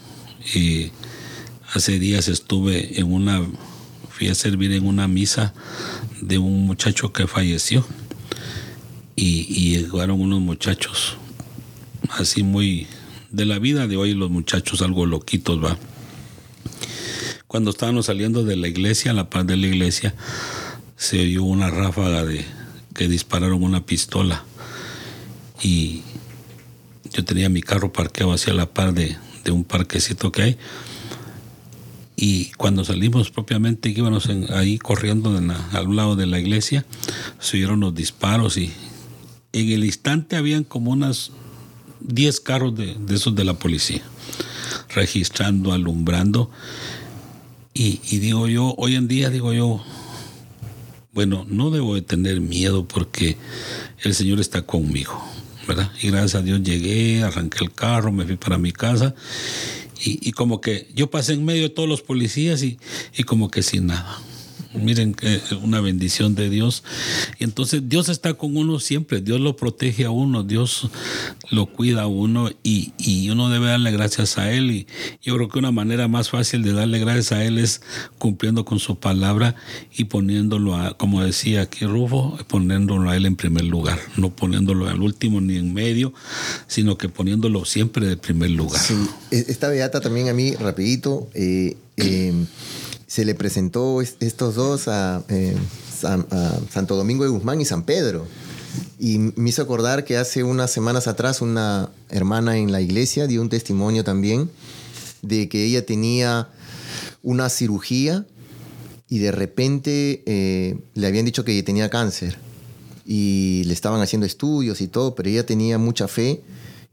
[0.55, 0.93] Y
[1.75, 3.45] hace días estuve en una
[4.11, 5.55] fui a servir en una misa
[6.23, 7.85] de un muchacho que falleció.
[9.17, 11.17] Y, llegaron unos muchachos
[12.11, 12.87] así muy
[13.31, 15.77] de la vida de hoy los muchachos algo loquitos va
[17.49, 20.15] cuando estábamos saliendo de la iglesia a la par de la iglesia
[20.97, 22.45] se oyó una ráfaga de
[22.95, 24.45] que dispararon una pistola.
[25.63, 26.03] Y
[27.13, 30.59] yo tenía mi carro parqueado hacia la par de, de un parquecito que hay
[32.17, 36.87] y cuando salimos propiamente, íbamos ahí corriendo al lado de la iglesia,
[37.39, 38.73] se oyeron los disparos y
[39.53, 41.31] en el instante habían como unas
[42.01, 44.01] 10 carros de, esos de la policía,
[44.95, 46.51] registrando, alumbrando.
[47.75, 49.85] Y, y, digo yo, hoy en día digo yo,
[51.13, 53.37] bueno, no debo de tener miedo porque
[54.03, 55.23] el Señor está conmigo,
[56.03, 59.15] Y gracias a Dios llegué, arranqué el carro, me fui para mi casa
[60.05, 62.79] y, como que yo pasé en medio de todos los policías y,
[63.17, 64.19] y como que sin nada.
[64.77, 66.85] Miren, que una bendición de Dios.
[67.39, 70.89] Y entonces Dios está con uno siempre, Dios lo protege a uno, Dios
[71.51, 74.71] lo cuida a uno y, y uno debe darle gracias a Él.
[74.71, 74.87] Y
[75.23, 77.81] yo creo que una manera más fácil de darle gracias a Él es
[78.19, 79.55] cumpliendo con su palabra
[79.97, 84.89] y poniéndolo, a, como decía aquí Rufo, poniéndolo a Él en primer lugar, no poniéndolo
[84.89, 86.13] al último ni en medio,
[86.67, 88.81] sino que poniéndolo siempre de primer lugar.
[89.31, 92.33] E-, esta beata también a mí, rapidito, eh, eh,
[93.17, 95.57] se le presentó estos dos eh,
[96.03, 98.27] a, Santo Domingo de Guzmán y San Pedro.
[98.99, 103.41] Y me hizo acordar que hace unas semanas atrás una hermana en la iglesia dio
[103.41, 104.51] un testimonio también
[105.23, 106.51] de que ella tenía
[107.23, 108.27] una cirugía
[109.09, 112.37] y de repente eh, le habían dicho que tenía cáncer
[113.07, 116.43] y le estaban haciendo estudios y todo, pero ella tenía mucha fe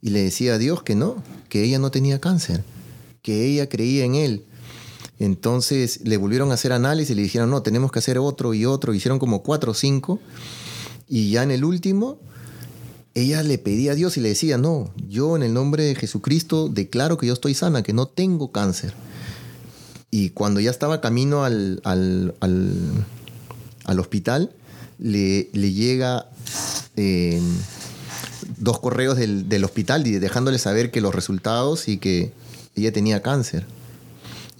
[0.01, 2.63] y le decía a Dios que no, que ella no tenía cáncer,
[3.21, 4.45] que ella creía en Él
[5.19, 8.65] entonces le volvieron a hacer análisis y le dijeron, no, tenemos que hacer otro y
[8.65, 8.93] otro.
[8.93, 10.19] Hicieron como cuatro o cinco.
[11.07, 12.19] Y ya en el último,
[13.13, 16.67] ella le pedía a Dios y le decía, no, yo en el nombre de Jesucristo
[16.67, 18.93] declaro que yo estoy sana, que no tengo cáncer.
[20.09, 22.33] Y cuando ya estaba camino al, al,
[23.99, 24.51] hospital,
[24.99, 26.27] le, llega
[26.95, 27.41] eh,
[28.57, 32.31] dos correos del, del hospital dejándole saber que los resultados y que
[32.75, 33.65] ella tenía cáncer.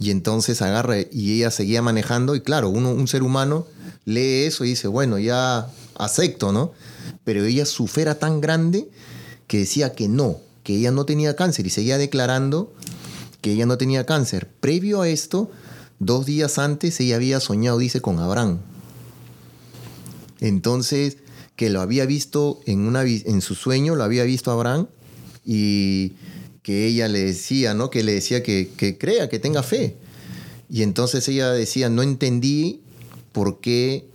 [0.03, 3.65] Y entonces agarra y ella seguía manejando y claro, uno, un ser humano
[4.03, 6.73] lee eso y dice, bueno, ya acepto, ¿no?
[7.23, 8.89] Pero ella su fe era tan grande
[9.47, 12.73] que decía que no, que ella no tenía cáncer y seguía declarando
[13.39, 14.49] que ella no tenía cáncer.
[14.59, 15.49] Previo a esto,
[15.99, 18.59] dos días antes ella había soñado, dice, con Abraham.
[20.41, 21.15] Entonces,
[21.55, 24.87] que lo había visto en, una, en su sueño, lo había visto Abraham
[25.45, 26.11] y
[26.63, 27.89] que ella le decía, ¿no?
[27.89, 29.97] Que le decía que, crea, que tenga fe.
[30.69, 32.81] Y entonces ella decía, no entendí
[33.33, 34.07] por qué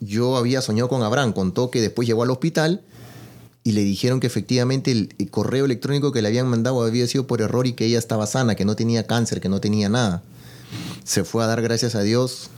[0.00, 1.32] yo había soñado con Abraham.
[1.32, 2.82] Contó que después llegó al hospital
[3.62, 7.40] y le dijeron que efectivamente el, correo electrónico que le habían mandado había sido por
[7.40, 10.24] error y que ella estaba sana, que no tenía cáncer, que no tenía nada.
[11.04, 12.50] Se fue a dar gracias a Dios,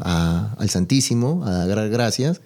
[0.00, 2.40] al Santísimo, a dar gracias.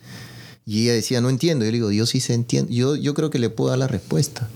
[0.65, 1.67] Y ella decía, no entiendo.
[1.67, 2.73] Yo le digo, Dios sí se entiende.
[2.73, 4.49] Yo, yo creo que le puedo dar la respuesta.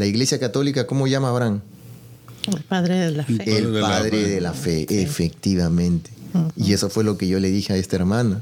[0.00, 1.60] La Iglesia Católica, ¿cómo llama a Abraham?
[2.50, 3.58] El padre de la fe.
[3.58, 6.10] El padre de la fe, efectivamente.
[6.56, 8.40] Y eso fue lo que yo le dije a esta hermana.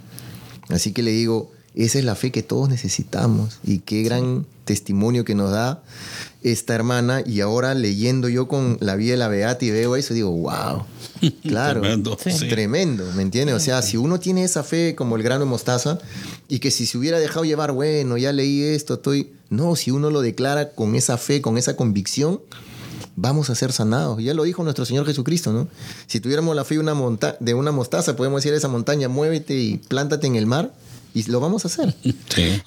[0.68, 1.50] Así que le digo,
[1.84, 5.82] esa es la fe que todos necesitamos y qué gran testimonio que nos da
[6.42, 7.22] esta hermana.
[7.24, 10.84] Y ahora leyendo yo con la vida de la Beata y veo eso, digo, wow,
[11.42, 13.54] claro, tremendo, tremendo, ¿me entiendes?
[13.54, 15.98] O sea, si uno tiene esa fe como el grano de mostaza
[16.48, 20.10] y que si se hubiera dejado llevar, bueno, ya leí esto, estoy no, si uno
[20.10, 22.40] lo declara con esa fe, con esa convicción,
[23.16, 24.22] vamos a ser sanados.
[24.22, 25.68] Ya lo dijo nuestro Señor Jesucristo, ¿no?
[26.06, 26.94] Si tuviéramos la fe de una,
[27.40, 30.72] de una mostaza, podemos decir a esa montaña, muévete y plántate en el mar,
[31.14, 31.94] y lo vamos a hacer.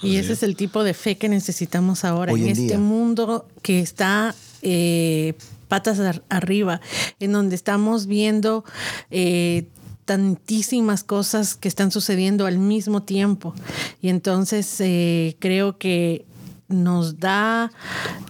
[0.01, 4.35] y ese es el tipo de fe que necesitamos ahora en, este mundo que está
[4.61, 5.33] eh,
[5.67, 5.99] patas
[6.29, 6.81] arriba,
[7.19, 8.63] en donde estamos viendo...
[9.09, 9.65] Eh,
[10.03, 13.53] tantísimas cosas que están sucediendo al mismo tiempo.
[14.01, 16.25] Y entonces eh, creo que
[16.71, 17.71] nos da,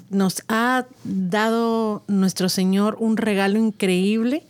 [0.09, 4.43] nos ha dado nuestro Señor un regalo increíble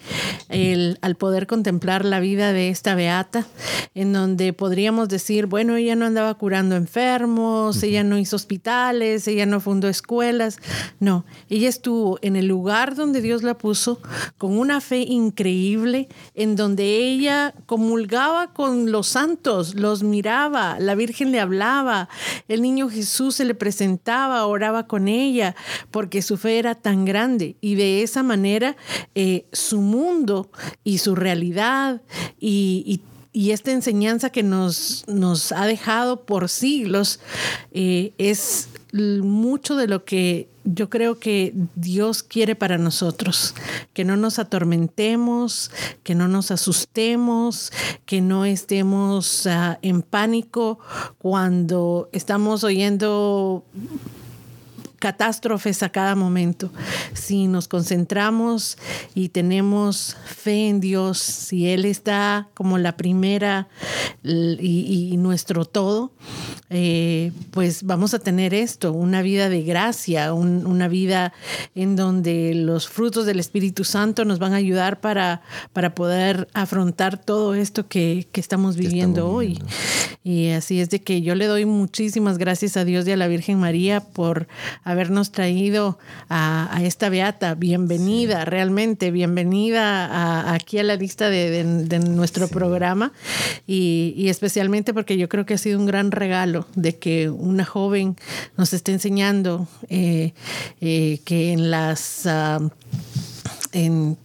[1.01, 3.45] al poder contemplar la vida de esta beata,
[3.93, 9.45] en donde podríamos decir, bueno, ella no andaba curando enfermos, ella no hizo hospitales, ella
[9.45, 10.57] no fundó escuelas,
[10.99, 14.01] no, ella estuvo en el lugar donde Dios la puso
[14.37, 21.31] con una fe increíble, en donde ella comulgaba con los santos, los miraba, la Virgen
[21.31, 22.09] le hablaba,
[22.47, 25.55] el niño Jesús se le presentaba sentaba, oraba con ella,
[25.89, 27.55] porque su fe era tan grande.
[27.61, 28.75] Y de esa manera
[29.15, 30.51] eh, su mundo
[30.83, 32.03] y su realidad
[32.39, 33.01] y,
[33.33, 37.19] esta enseñanza que nos, nos, ha dejado por siglos
[37.71, 43.55] eh, es mucho de lo que yo creo que Dios quiere para nosotros,
[43.93, 45.71] que no nos atormentemos,
[46.03, 47.71] que no nos asustemos,
[48.05, 50.79] que no estemos ah, en pánico
[51.17, 53.63] cuando estamos oyendo
[55.01, 56.71] catástrofes a cada momento.
[57.13, 58.77] Si nos concentramos
[59.15, 63.67] y tenemos fe en Dios, si Él está como la primera
[64.23, 66.11] y, nuestro todo,
[66.69, 71.33] eh, pues vamos a tener esto, una vida de gracia, una vida
[71.75, 75.41] en donde los frutos del Espíritu Santo nos van a ayudar para,
[75.73, 79.59] para poder afrontar todo esto que, estamos viviendo hoy.
[80.23, 83.27] Y así es de que yo le doy muchísimas gracias a Dios y a la
[83.27, 84.47] Virgen María por
[84.91, 85.97] habernos traído
[86.29, 87.55] a, esta beata.
[87.55, 91.63] Bienvenida, realmente, bienvenida aquí a la lista de,
[91.99, 93.13] nuestro programa.
[93.67, 98.15] Y, especialmente porque yo creo que ha sido un gran regalo de que una joven
[98.57, 100.33] nos esté enseñando eh,
[100.79, 102.25] eh, que en las...
[102.25, 102.59] Ah,
[103.73, 104.17] en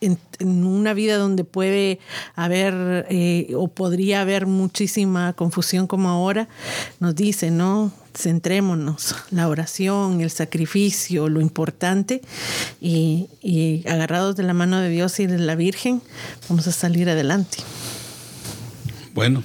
[0.00, 1.98] en, una vida donde puede
[2.34, 6.48] haber eh, o podría haber muchísima confusión como ahora,
[7.00, 7.92] nos dice, ¿no?
[8.14, 12.20] Centrémonos, la oración, el sacrificio, lo importante,
[12.80, 16.02] y, y agarrados de la mano de Dios y de la Virgen,
[16.48, 17.58] vamos a salir adelante.
[19.14, 19.42] Bueno,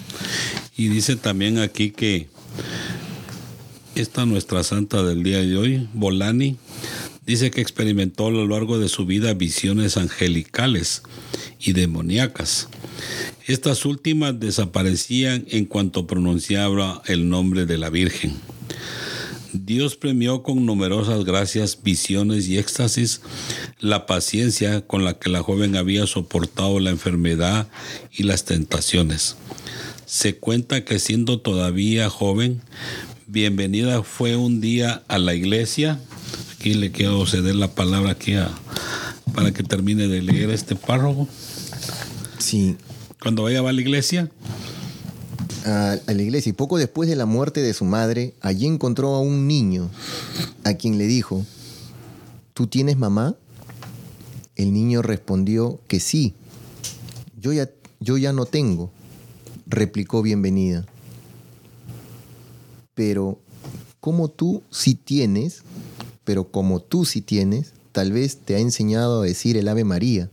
[0.75, 2.27] y dice también aquí que
[3.95, 6.57] esta nuestra santa del día de hoy, Bolani,
[7.25, 11.03] dice que experimentó a lo largo de su vida visiones angelicales
[11.59, 12.69] y demoníacas.
[13.45, 18.33] Estas últimas desaparecían en cuanto pronunciaba el nombre de la Virgen.
[19.53, 23.21] Dios premió con numerosas gracias, visiones y éxtasis
[23.79, 27.67] la paciencia con la que la joven había soportado la enfermedad
[28.11, 29.35] y las tentaciones.
[30.07, 32.61] Se cuenta que siendo todavía joven,
[33.27, 35.99] bienvenida fue un día a la iglesia
[36.63, 38.35] aquí le quiero ceder la palabra aquí
[39.33, 41.27] para que termine de leer este párrafo.
[42.39, 42.77] Sí.
[43.21, 44.31] Cuando vaya a la iglesia.
[45.65, 49.13] A, a, la iglesia y poco después de la muerte de su madre, allí encontró
[49.15, 49.89] a un niño
[50.63, 51.45] a quien le dijo,
[52.53, 53.35] ¿tú tienes mamá?
[54.55, 56.33] El niño respondió que sí.
[57.41, 58.89] Yo ya, yo ya no tengo,
[59.67, 60.85] replicó bienvenida.
[62.93, 63.41] Pero,
[63.99, 65.63] ¿cómo tú sí tienes?
[66.23, 70.29] Pero como tú sí tienes, tal vez te ha enseñado a decir el Ave María.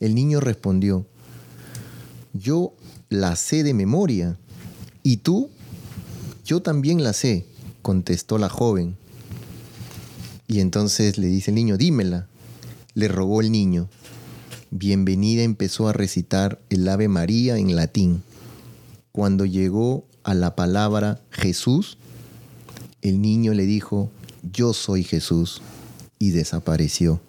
[0.00, 1.06] El niño respondió,
[2.32, 2.74] yo
[3.08, 4.36] la sé de memoria.
[5.02, 5.50] ¿Y tú?
[6.44, 7.46] Yo también la sé,
[7.82, 8.96] contestó la joven.
[10.46, 12.28] Y entonces le dice el niño, dímela.
[12.94, 13.88] Le rogó el niño.
[14.70, 18.22] Bienvenida empezó a recitar el Ave María en latín.
[19.12, 21.98] Cuando llegó a la palabra Jesús,
[23.00, 24.10] el niño le dijo,
[24.52, 25.62] yo soy Jesús,
[26.18, 27.20] y desapareció.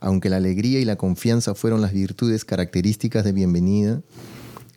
[0.00, 4.02] Aunque la alegría y la confianza fueron las virtudes características de bienvenida,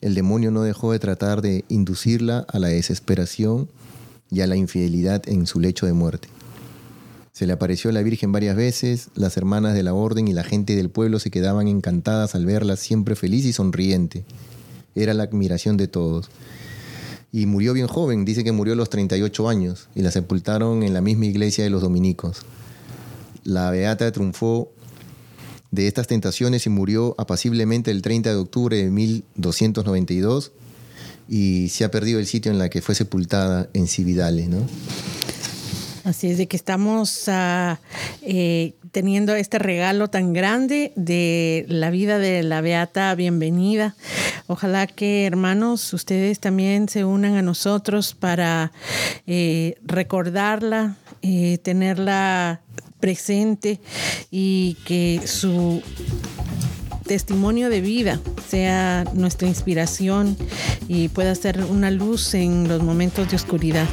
[0.01, 3.69] el demonio no dejó de tratar de inducirla a la desesperación
[4.29, 6.27] y a la infidelidad en su lecho de muerte.
[7.31, 10.75] Se le apareció la Virgen varias veces, las hermanas de la orden y la gente
[10.75, 14.23] del pueblo se quedaban encantadas al verla siempre feliz y sonriente.
[14.93, 16.29] Era la admiración de todos
[17.35, 20.93] y murió bien joven, dice que murió a los 38 años y la sepultaron en
[20.93, 22.43] la misma iglesia de los dominicos.
[23.43, 24.71] La beata triunfó
[25.69, 30.53] de estas tentaciones y murió apaciblemente el 30 de octubre de 1292
[31.27, 34.47] y se ha perdido el sitio en la que fue sepultada en Cividale.
[36.05, 42.43] Así es de que estamos eh, teniendo este regalo tan grande de la vida de
[42.43, 43.93] la Beata Bienvenida.
[44.47, 48.71] Ojalá que hermanos, ustedes también se unan a nosotros para
[49.27, 52.61] eh, recordarla, eh, tenerla
[53.01, 53.81] presente
[54.31, 55.81] y que su
[57.05, 60.37] testimonio de vida sea nuestra inspiración
[60.87, 63.87] y pueda ser una luz en los momentos de oscuridad.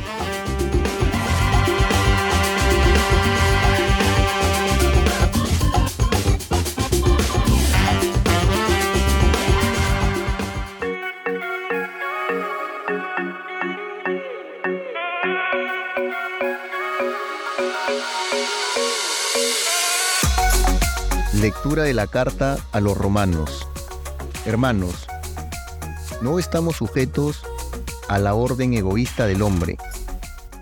[21.73, 23.66] De la carta a los romanos.
[24.45, 25.07] Hermanos,
[26.20, 27.43] no estamos sujetos
[28.11, 29.79] a la orden egoísta del hombre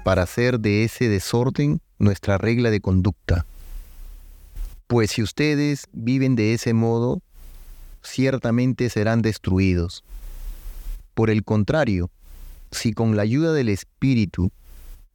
[0.04, 3.44] para hacer de ese desorden nuestra regla de conducta.
[4.86, 7.20] Pues si ustedes viven de ese modo,
[8.04, 10.04] ciertamente serán destruidos.
[11.14, 12.08] Por el contrario,
[12.70, 14.52] si con la ayuda del Espíritu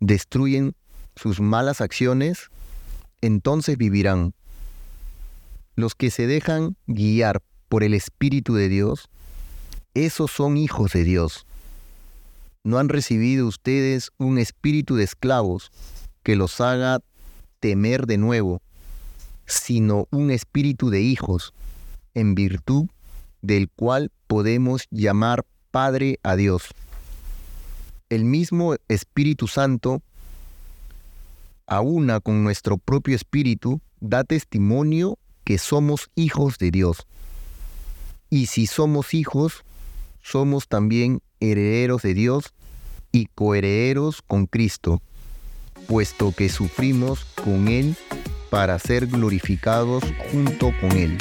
[0.02, 0.76] destruyen
[1.16, 2.50] sus malas acciones,
[3.22, 4.34] entonces vivirán.
[5.76, 9.10] Los que se dejan guiar por el Espíritu de Dios,
[9.94, 11.46] esos son hijos de Dios.
[12.64, 15.72] No han recibido ustedes un espíritu de esclavos
[16.24, 17.00] que los haga
[17.60, 18.62] temer de nuevo,
[19.46, 21.54] sino un espíritu de hijos,
[22.14, 22.88] en virtud
[23.42, 26.70] del cual podemos llamar Padre a Dios.
[28.10, 30.02] El mismo Espíritu Santo,
[31.68, 37.08] a una con nuestro propio espíritu, da testimonio que somos hijos de Dios.
[38.30, 39.64] Y si somos hijos,
[40.22, 42.54] somos también herederos de Dios
[43.12, 45.02] y coherederos con Cristo,
[45.88, 47.96] puesto que sufrimos con Él
[48.50, 51.18] para ser glorificados junto con Él.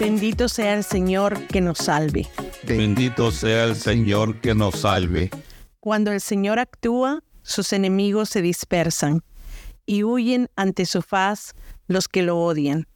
[0.00, 2.26] Bendito sea el Señor que nos salve.
[2.64, 5.30] Bendito sea el Señor que nos salve.
[5.80, 9.22] Cuando el Señor actúa, sus enemigos se dispersan
[9.86, 11.54] y huyen ante su faz
[11.86, 12.86] los que lo odian.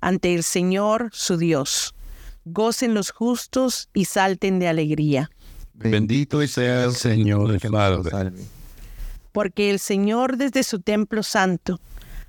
[0.00, 1.94] Ante el Señor, su Dios.
[2.44, 5.30] Gocen los justos y salten de alegría.
[5.74, 8.42] Bendito sea el Señor que nos salve.
[9.30, 11.80] Porque el Señor desde su templo santo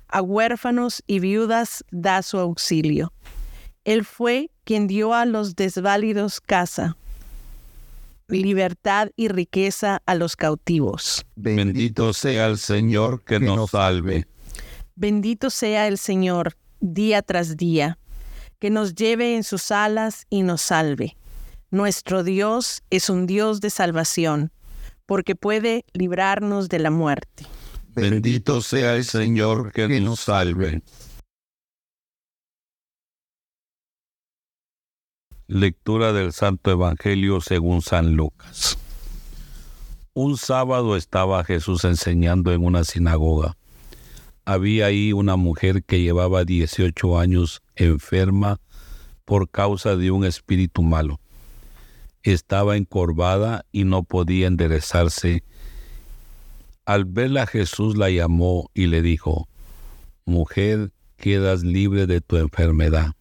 [0.06, 3.12] a huérfanos y viudas da su auxilio.
[3.82, 6.96] Él fue quien dio a los desválidos casa,
[8.28, 11.24] libertad y riqueza a los cautivos.
[11.36, 14.26] Bendito sea el Señor que nos salve.
[14.96, 17.98] Bendito sea el Señor día tras día,
[18.58, 21.16] que nos lleve en sus alas y nos salve.
[21.70, 24.52] Nuestro Dios es un Dios de salvación,
[25.06, 27.46] porque puede librarnos de la muerte.
[27.94, 30.82] Bendito sea el Señor que nos salve.
[35.46, 38.78] Lectura del Santo Evangelio según San Lucas.
[40.14, 43.54] Un sábado estaba Jesús enseñando en una sinagoga.
[44.46, 48.58] Había ahí una mujer que llevaba 18 años enferma
[49.26, 51.20] por causa de un espíritu malo.
[52.22, 55.42] Estaba encorvada y no podía enderezarse.
[56.86, 59.46] Al verla Jesús la llamó y le dijo,
[60.24, 63.12] Mujer, quedas libre de tu enfermedad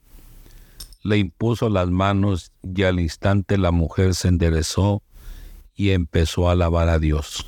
[1.03, 5.03] le impuso las manos y al instante la mujer se enderezó
[5.75, 7.45] y empezó a alabar a Dios.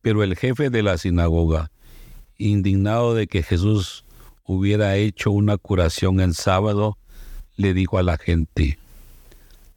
[0.00, 1.70] Pero el jefe de la sinagoga,
[2.38, 4.04] indignado de que Jesús
[4.44, 6.98] hubiera hecho una curación en sábado,
[7.56, 8.78] le dijo a la gente,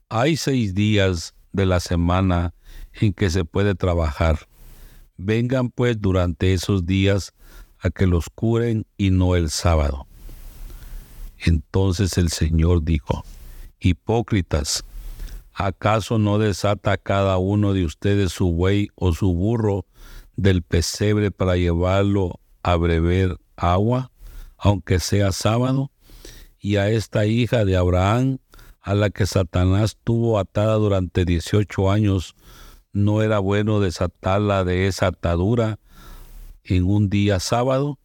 [0.09, 2.53] hay seis días de la semana
[2.93, 4.47] en que se puede trabajar.
[5.17, 7.33] Vengan pues durante esos días
[7.79, 10.06] a que los curen y no el sábado.
[11.47, 13.23] Entonces el Señor dijo,
[13.79, 14.83] Hipócritas,
[15.53, 19.85] ¿acaso no desata cada uno de ustedes su buey o su burro
[20.35, 24.11] del pesebre para llevarlo a beber agua,
[24.57, 25.89] aunque sea sábado?
[26.59, 28.39] Y a esta hija de Abraham,
[28.81, 32.35] a la que Satanás tuvo atada durante 18 años,
[32.91, 35.79] ¿no era bueno desatarla de esa atadura
[36.65, 37.99] en un día sábado?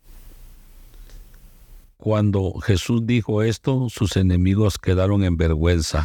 [2.02, 6.04] Cuando Jesús dijo esto, sus enemigos quedaron en vergüenza.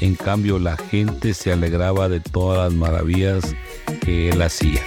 [0.00, 3.54] En cambio, la gente se alegraba de todas las maravillas
[4.00, 4.80] que él hacía.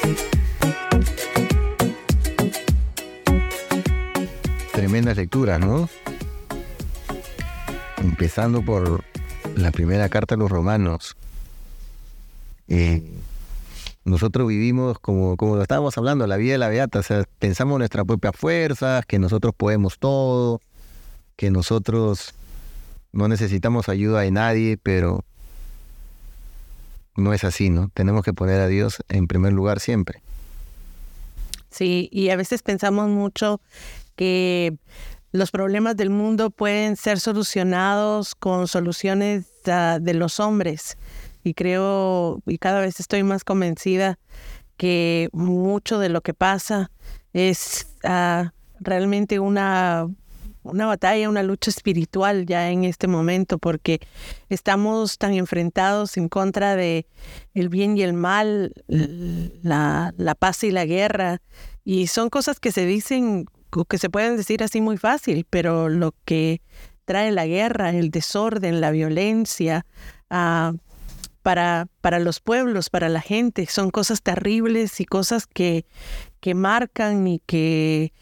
[4.74, 5.88] Tremenda lectura, ¿no?
[7.98, 9.04] Empezando por
[9.56, 11.18] la primera carta a los romanos.
[12.68, 13.04] Eh,
[14.04, 17.78] nosotros vivimos como, como lo estábamos hablando, la vida de la beata, o sea, pensamos
[17.78, 20.60] nuestras propias fuerzas, que nosotros podemos todo,
[21.36, 22.34] que nosotros
[23.12, 25.24] no necesitamos ayuda de nadie, pero
[27.16, 27.90] no es así, ¿no?
[27.94, 30.22] Tenemos que poner a Dios en primer lugar siempre.
[31.70, 33.62] Sí, y a veces pensamos mucho
[34.16, 34.76] que
[35.32, 40.98] los problemas del mundo pueden ser solucionados con soluciones uh, de los hombres
[41.44, 44.20] y creo y cada vez estoy más convencida
[44.78, 46.92] que mucho de lo que pasa
[47.34, 50.08] es ah, realmente una,
[50.64, 54.00] una batalla, una lucha espiritual ya en este momento, porque
[54.50, 57.06] estamos tan enfrentados en contra de
[57.54, 61.42] el bien y el mal, la, la paz y la guerra,
[61.84, 63.46] y son cosas que se dicen,
[63.88, 66.62] que se pueden decir así muy fácil, pero lo que
[67.06, 69.86] trae la guerra, el desorden, la violencia,
[70.30, 70.78] uh,
[71.42, 73.66] para, para los pueblos, para la gente.
[73.68, 75.86] Son cosas terribles y cosas que,
[76.40, 78.14] que marcan y que,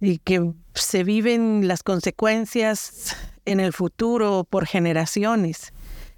[0.00, 5.72] y que se viven las consecuencias en el futuro por generaciones.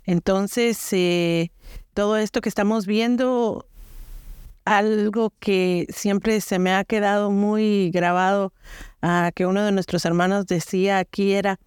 [0.04, 1.50] Entonces, eh,
[1.94, 3.66] todo esto que estamos viendo,
[4.64, 8.52] algo que siempre se me ha quedado muy grabado,
[9.02, 11.58] uh, que uno de nuestros hermanos decía aquí era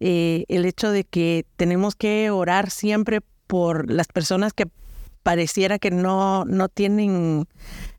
[0.00, 4.66] eh, el hecho de que tenemos que orar siempre por las personas que
[5.22, 7.48] pareciera que no, no tienen,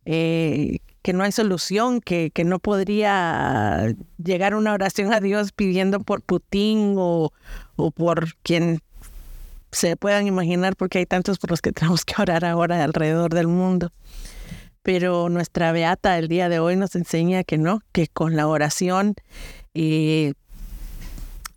[0.05, 3.93] eh, que no hay solución, que, que, no podría
[4.23, 7.33] llegar una oración a Dios pidiendo por Putin o,
[7.75, 8.79] o por quien
[9.71, 13.47] se puedan imaginar, porque hay tantos por los que tenemos que orar ahora alrededor del
[13.47, 13.91] mundo.
[14.81, 19.15] Pero nuestra beata el día de hoy nos enseña que no, que con la oración
[19.73, 20.33] eh,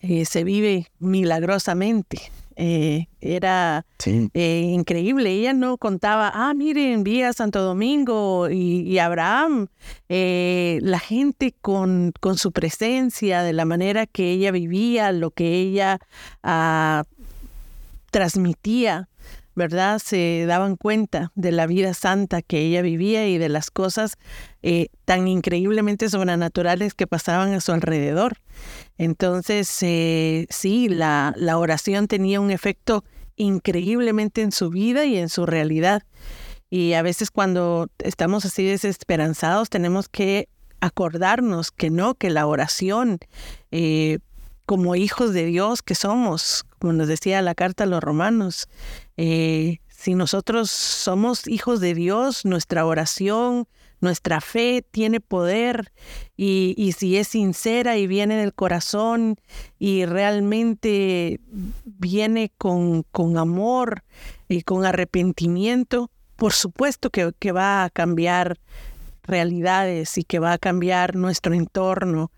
[0.00, 2.32] eh, se vive milagrosamente.
[2.62, 3.86] Eh, era
[4.34, 5.30] increíble.
[5.30, 9.68] Ella no contaba, ah, miren, vi a Santo Domingo y, Abraham,
[10.08, 16.00] la gente con, con, su presencia, de la manera que ella vivía, lo que ella
[16.42, 17.04] ah,
[18.10, 19.08] transmitía,
[19.60, 20.00] ¿verdad?
[20.02, 24.14] Se daban cuenta de la vida santa que ella vivía y de las cosas
[24.62, 28.38] eh, tan increíblemente sobrenaturales que pasaban a su alrededor.
[28.96, 33.04] Entonces, eh, sí, la, la oración tenía un efecto
[33.36, 36.04] increíblemente en su vida y en su realidad.
[36.70, 40.48] Y a veces cuando estamos así desesperanzados, tenemos que
[40.80, 43.18] acordarnos que no, que la oración,
[43.72, 44.20] eh,
[44.70, 48.68] como hijos de Dios que somos, como nos decía la carta a los romanos,
[49.16, 53.66] eh, si nosotros somos hijos de Dios, nuestra oración,
[54.00, 55.90] nuestra fe tiene poder
[56.36, 59.40] y, si es sincera y viene del corazón
[59.80, 61.40] y realmente
[61.84, 64.04] viene con, con amor
[64.48, 68.60] y con arrepentimiento, por supuesto que, que va a cambiar
[69.24, 72.30] realidades y que va a cambiar nuestro entorno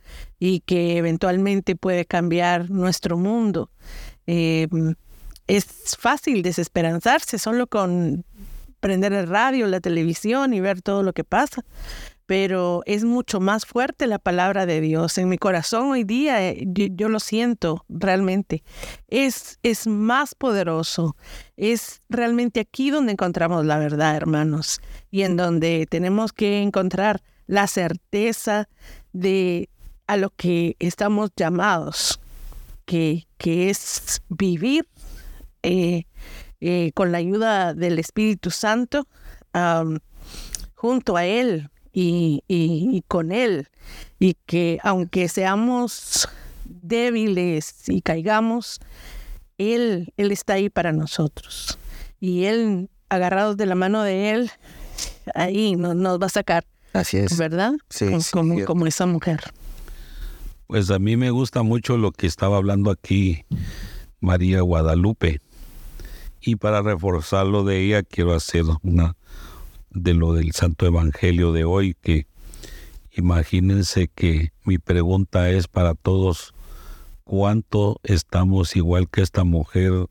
[0.45, 3.71] y que eventualmente puede cambiar nuestro mundo.
[4.27, 4.67] Eh,
[5.47, 8.25] es fácil desesperanzarse solo con
[8.81, 11.65] prender el radio, la televisión y ver todo lo que pasa.
[12.27, 15.17] Pero es mucho más fuerte la palabra de Dios.
[15.17, 18.65] En mi corazón hoy día, eh, yo, lo siento realmente.
[19.07, 21.15] Es, es más poderoso.
[21.57, 24.81] Es realmente aquí donde encontramos la verdad, hermanos.
[25.09, 28.69] Y en donde tenemos que encontrar la certeza
[29.13, 29.69] de
[30.13, 32.21] a lo que estamos llamados
[32.85, 34.87] que, es vivir
[35.63, 36.05] eh,
[36.61, 39.09] eh, con la ayuda del Espíritu Santo
[40.75, 43.69] junto a Él y, con Él.
[44.19, 46.29] Y que aunque seamos
[46.67, 48.81] débiles y caigamos,
[49.57, 51.79] Él, Él está ahí para nosotros.
[52.21, 54.51] Y Él, agarrados de la mano de Él,
[55.35, 56.67] ahí nos, nos va a sacar.
[56.93, 57.39] Así es.
[57.39, 57.73] ¿Verdad?
[57.89, 59.41] Sí, como, como esa mujer.
[60.73, 63.45] Pues a mí me gusta mucho lo que estaba hablando aquí
[64.21, 65.43] María Guadalupe.
[66.41, 69.15] Y para reforzarlo de ella, quiero hacer una
[69.91, 72.27] de lo del Santo Evangelio de hoy, que
[73.11, 76.55] imagínense que mi pregunta es para todos,
[77.23, 80.07] ¿cuánto estamos igual que esta mujer,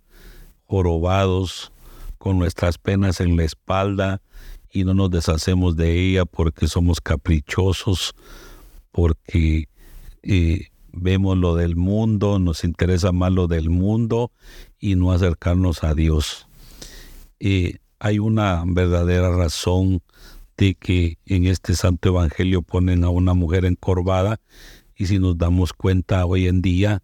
[0.67, 1.71] jorobados,
[2.19, 4.21] con nuestras penas en la espalda
[4.71, 8.13] y no nos deshacemos de ella porque somos caprichosos,
[8.91, 9.70] porque
[10.23, 14.31] vemos lo del mundo, nos interesa más lo del mundo
[14.79, 16.47] y no acercarnos a Dios.
[17.99, 20.01] Hay una verdadera razón
[20.57, 24.39] de que en este Santo Evangelio ponen a una mujer encorvada
[24.95, 27.01] y si nos damos cuenta hoy en día,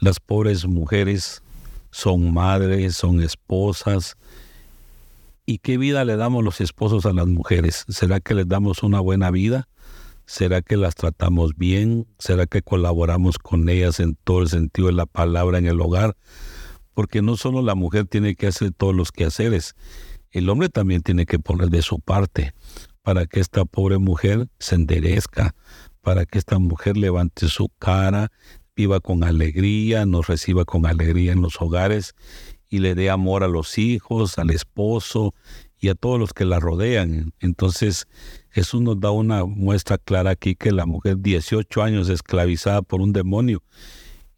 [0.00, 1.42] las pobres mujeres
[1.90, 4.16] son madres, son esposas.
[5.44, 7.84] ¿Y qué vida le damos los esposos a las mujeres?
[7.88, 9.68] ¿Será que les damos una buena vida?
[10.26, 12.08] ¿Será que las tratamos bien?
[12.18, 16.16] ¿Será que colaboramos con ellas en todo el sentido de la palabra en el hogar?
[16.94, 19.76] Porque no solo la mujer tiene que hacer todos los quehaceres,
[20.32, 22.54] el hombre también tiene que poner de su parte
[23.02, 25.54] para que esta pobre mujer se enderezca,
[26.00, 28.32] para que esta mujer levante su cara,
[28.74, 32.14] viva con alegría, nos reciba con alegría en los hogares
[32.68, 35.34] y le dé amor a los hijos, al esposo
[35.78, 37.32] y a todos los que la rodean.
[37.40, 38.08] Entonces,
[38.56, 43.12] Jesús nos da una muestra clara aquí que la mujer 18 años esclavizada por un
[43.12, 43.62] demonio.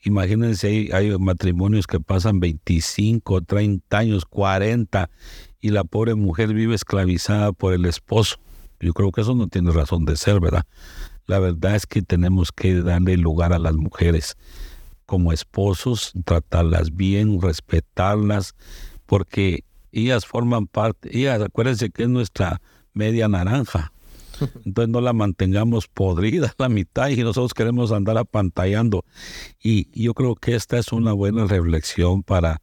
[0.03, 5.09] Imagínense, hay, hay matrimonios que pasan 25, 30 años, 40
[5.61, 8.41] y la pobre mujer vive esclavizada por el esposo.
[8.81, 10.67] Yo creo que eso no tiene razón de ser, ¿verdad?
[11.27, 14.37] La verdad es que tenemos que darle lugar a las mujeres
[15.07, 18.57] como esposos, tratarlas bien, respetarlas,
[19.07, 19.63] porque
[19.93, 22.61] ellas forman parte, ellas acuérdense que es nuestra
[22.95, 23.93] media naranja.
[24.65, 29.05] Entonces no la mantengamos podrida la mitad y nosotros queremos andar apantallando.
[29.63, 32.61] Y yo creo que esta es una buena reflexión para,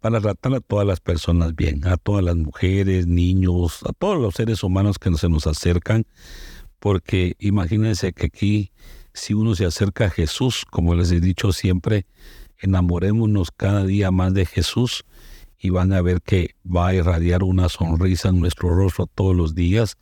[0.00, 4.34] para tratar a todas las personas bien, a todas las mujeres, niños, a todos los
[4.34, 6.06] seres humanos que se nos acercan,
[6.78, 8.72] porque imagínense que aquí,
[9.14, 12.06] si uno se acerca a Jesús, como les he dicho siempre,
[12.58, 15.04] enamorémonos cada día más de Jesús
[15.58, 19.54] y van a ver que va a irradiar una sonrisa en nuestro rostro todos los
[19.54, 19.96] días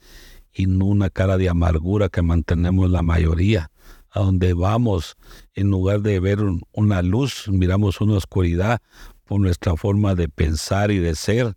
[0.52, 3.70] y no una cara de amargura que mantenemos la mayoría.
[4.10, 5.16] A donde vamos,
[5.54, 6.38] en lugar de ver
[6.72, 8.80] una luz, miramos una oscuridad
[9.24, 11.56] por nuestra forma de pensar y de ser.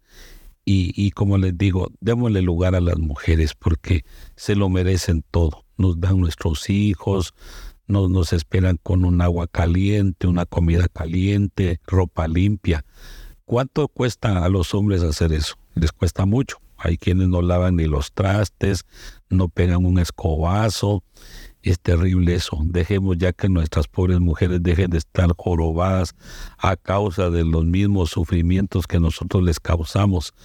[0.63, 5.65] Y, y como les digo, démosle lugar a las mujeres porque se lo merecen todo.
[5.77, 7.33] Nos dan nuestros hijos,
[7.87, 12.85] nos, nos esperan con un agua caliente, una comida caliente, ropa limpia.
[13.43, 15.55] ¿Cuánto cuesta a los hombres hacer eso?
[15.75, 16.64] Les cuesta mucho.
[16.85, 18.85] Hay quienes no lavan ni los trastes,
[19.27, 21.03] no pegan un escobazo.
[21.63, 22.59] Es terrible eso.
[22.63, 26.13] Dejemos ya que nuestras pobres mujeres dejen de estar jorobadas
[26.59, 30.35] a causa de los mismos sufrimientos que nosotros les causamos.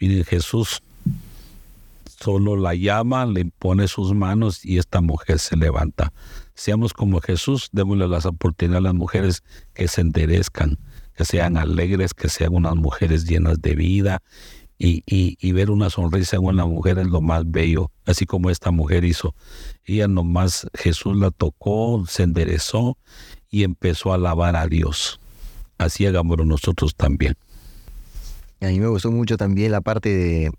[0.00, 0.82] Miren, Jesús
[2.20, 6.12] solo la llama, le impone sus manos y esta mujer se levanta.
[6.56, 10.76] Seamos como Jesús, démosle las oportunidades a las mujeres que se enderezcan,
[11.14, 14.22] que sean alegres, que sean unas mujeres llenas de vida
[14.86, 19.04] y, ver una sonrisa en una mujer es lo más bello, así como esta mujer
[19.04, 19.34] hizo.
[19.84, 22.98] Ella nomás, Jesús la tocó, se enderezó
[23.50, 25.20] y empezó a alabar a Dios.
[25.78, 27.36] Así hagámoslo nosotros también.
[28.60, 30.52] A mí me gustó mucho también la parte de...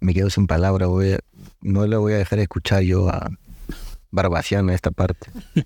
[0.00, 1.16] Me quedo sin palabra, voy
[1.62, 3.30] no le voy a dejar escuchar yo a,
[4.14, 5.28] Barbaciano esta parte.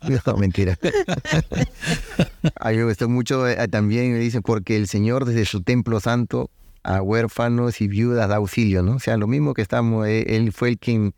[0.26, 0.78] no, mentira.
[2.60, 6.00] A mí me gustó mucho eh, también, me dicen, porque el Señor desde su templo
[6.00, 6.50] santo
[6.82, 8.96] a huérfanos y viudas da auxilio, ¿no?
[8.96, 11.14] O sea, lo mismo que estamos, eh, Él fue el quien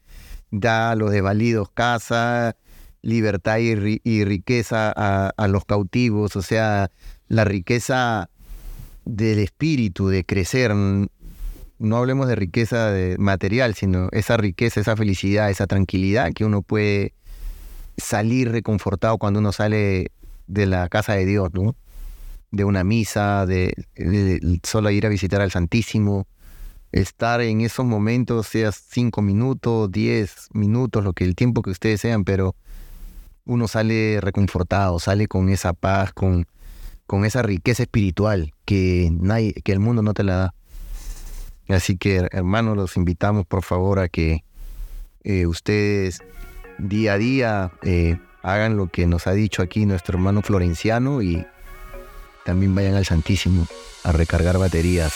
[0.50, 2.56] da a los desvalidos casa,
[3.00, 6.90] libertad y, riqueza a, a, los cautivos, o sea,
[7.28, 8.28] la riqueza
[9.04, 15.50] del espíritu, de crecer, no hablemos de riqueza de material, sino esa riqueza, esa felicidad,
[15.50, 17.14] esa tranquilidad que uno puede
[17.96, 20.10] salir reconfortado cuando uno sale
[20.46, 21.74] de la casa de Dios, ¿no?
[22.50, 23.74] De una misa, de,
[24.62, 26.26] solo ir a visitar al Santísimo,
[26.92, 32.00] estar en esos momentos, sea cinco minutos, diez minutos, lo que el tiempo que ustedes
[32.00, 32.54] sean, pero
[33.44, 36.46] uno sale reconfortado, sale con esa paz, con,
[37.06, 40.54] con esa riqueza espiritual que, nadie, que el mundo no te la da.
[41.68, 44.44] Así que, hermanos, los invitamos por favor a que
[45.24, 46.20] eh, ustedes
[46.82, 51.46] día a día eh, hagan lo que nos ha dicho aquí nuestro hermano Florenciano y
[52.44, 53.66] también vayan al Santísimo
[54.04, 55.14] a recargar baterías.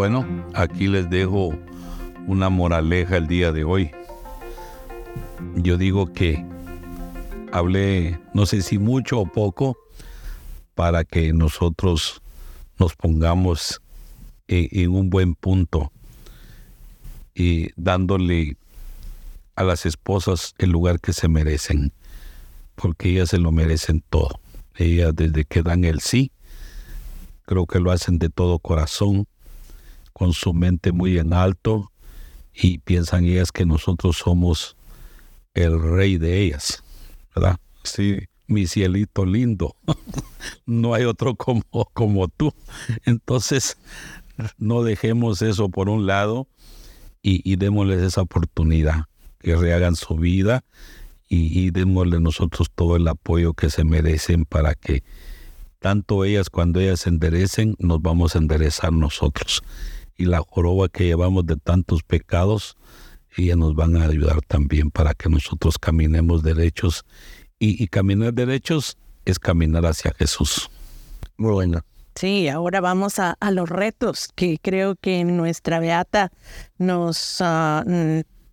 [0.00, 1.50] Bueno, aquí les dejo
[2.26, 3.90] una moraleja el día de hoy.
[5.56, 6.42] Yo digo que
[7.52, 9.76] hablé, no sé si mucho o poco,
[10.74, 12.22] para que nosotros
[12.78, 13.82] nos pongamos
[14.48, 15.92] en, un buen punto
[17.34, 18.56] y dándole
[19.54, 21.92] a las esposas el lugar que se merecen,
[22.74, 24.40] porque ellas se lo merecen todo.
[24.76, 26.32] Ellas desde que dan el sí,
[27.42, 29.26] creo que lo hacen de todo corazón,
[30.12, 31.90] con su mente muy en alto
[32.52, 34.76] y piensan ellas que nosotros somos
[35.54, 36.82] el rey de ellas,
[37.34, 37.56] ¿verdad?
[37.84, 39.76] Sí, mi cielito lindo,
[40.66, 42.52] no hay otro como, como tú.
[43.04, 43.78] Entonces,
[44.58, 46.48] no dejemos eso por un lado
[47.22, 49.04] y, démosles esa oportunidad,
[49.38, 50.64] que rehagan su vida
[51.28, 55.02] y, y démosle nosotros todo el apoyo que se merecen para que
[55.78, 59.62] tanto ellas cuando ellas se enderecen, nos vamos a enderezar nosotros
[60.20, 62.76] y la joroba que llevamos de tantos pecados,
[63.38, 67.06] ellas nos van a ayudar también para que nosotros caminemos derechos.
[67.58, 70.70] Y, caminar derechos es caminar hacia Jesús.
[71.38, 71.80] Muy bueno.
[72.14, 76.30] Sí, ahora vamos a, los retos que creo que nuestra Beata
[76.76, 77.82] nos, ah,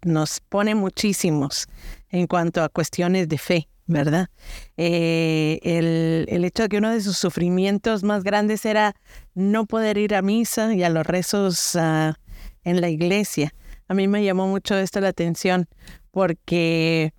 [0.03, 1.67] nos pone muchísimos
[2.09, 3.67] en cuanto a cuestiones de fe.
[3.87, 4.29] ¿Verdad?
[4.75, 8.95] Eh, el, hecho de que uno de sus sufrimientos más grandes era
[9.33, 12.15] no poder ir a misa y a los rezos ah,
[12.63, 13.53] en la iglesia.
[13.87, 15.67] A mí me llamó mucho esto la atención
[16.11, 17.13] porque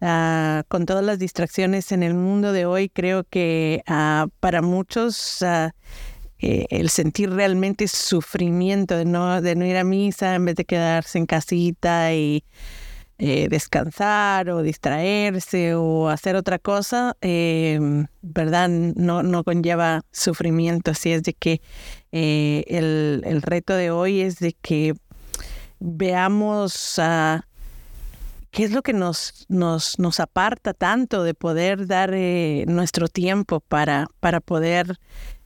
[0.00, 5.42] ah, con todas las distracciones en el mundo de hoy, creo que ah, para muchos
[6.38, 10.64] eh, el sentir realmente sufrimiento de no, de no ir a misa en vez de
[10.64, 12.44] quedarse en casita y
[13.18, 18.68] eh, descansar o distraerse o hacer otra cosa, em, ¿verdad?
[18.68, 20.90] No, no conlleva sufrimiento.
[20.90, 21.62] Así es de que
[22.12, 24.94] eh, el, reto de hoy es de que
[25.78, 27.00] veamos
[28.50, 33.60] ¿qué es lo que nos, nos, nos aparta tanto de poder dar eh, nuestro tiempo
[33.60, 34.98] para, para poder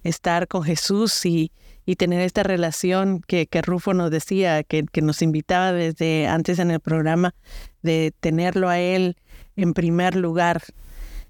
[0.03, 1.53] estar con Jesús y,
[1.91, 6.61] y tener esta relación que, que Rufo nos decía, que, que, nos invitaba desde antes
[6.61, 7.35] en el programa,
[7.83, 9.17] de tenerlo a Él
[9.57, 10.63] en primer lugar.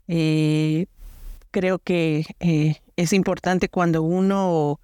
[0.06, 0.84] Eh,
[1.50, 4.80] creo que eh, es importante cuando uno,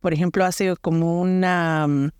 [0.00, 2.10] por ejemplo, hace como una, mm,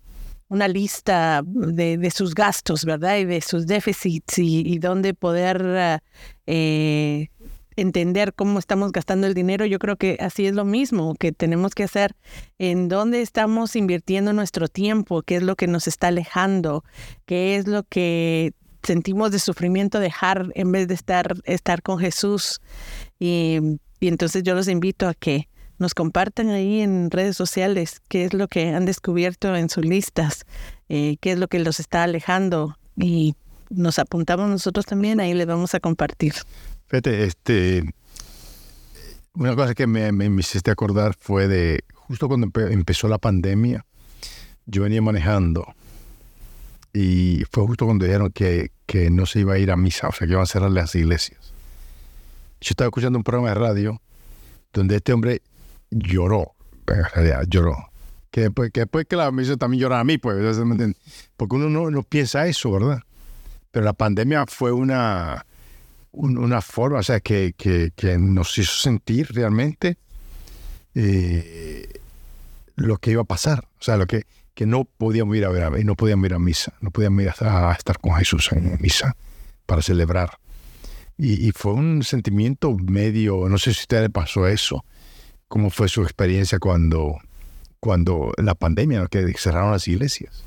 [0.47, 3.19] una lista de, de sus gastos, ¿verdad?
[3.19, 6.01] Y de sus déficits y, dónde poder
[6.47, 7.29] eh,
[7.75, 11.75] entender cómo estamos gastando el dinero, yo creo que así es lo mismo que tenemos
[11.75, 12.15] que hacer,
[12.57, 16.83] en dónde estamos invirtiendo nuestro tiempo, qué es lo que nos está alejando,
[17.25, 18.53] qué es lo que
[18.83, 22.61] sentimos de sufrimiento dejar en vez de estar, estar con Jesús.
[23.19, 23.59] Y,
[24.01, 25.49] entonces yo los invito a que
[25.79, 30.45] nos compartan ahí en redes sociales qué es lo que han descubierto en sus listas,
[30.89, 33.33] eh, qué es lo que los está alejando y
[33.71, 36.33] nos apuntamos nosotros también, ahí les vamos a compartir.
[36.87, 37.83] Fíjate, este,
[39.33, 43.85] una cosa que me, hiciste acordar fue de justo cuando empe empezó la pandemia,
[44.65, 45.65] yo venía manejando
[46.93, 50.11] y fue justo cuando dijeron que, que no se iba a ir a misa, o
[50.11, 51.39] sea, que iban a cerrar las iglesias.
[52.61, 54.01] Yo estaba escuchando un programa de radio
[54.71, 55.41] donde este hombre
[55.89, 56.53] lloró,
[56.87, 57.75] en realidad lloró.
[58.31, 59.07] Que después que, después,
[59.41, 60.57] hizo también llorar a mí, pues,
[61.37, 63.01] porque uno no, no piensa eso, ¿verdad?
[63.71, 65.45] Pero la pandemia fue una,
[66.15, 69.97] una forma, o sea, que, que, que nos hizo sentir realmente
[70.93, 71.99] eh,
[72.75, 75.85] lo que iba a pasar, o sea, lo que, que no podíamos ir a ver,
[75.85, 79.15] no podíamos ir a misa, no podíamos ir a, a estar con Jesús en misa
[79.65, 80.37] para celebrar.
[81.17, 84.83] Y, y, fue un sentimiento medio, no sé si a usted le pasó eso,
[85.47, 87.17] cómo fue su experiencia cuando,
[87.79, 89.07] cuando la pandemia, ¿no?
[89.07, 90.43] que cerraron las iglesias.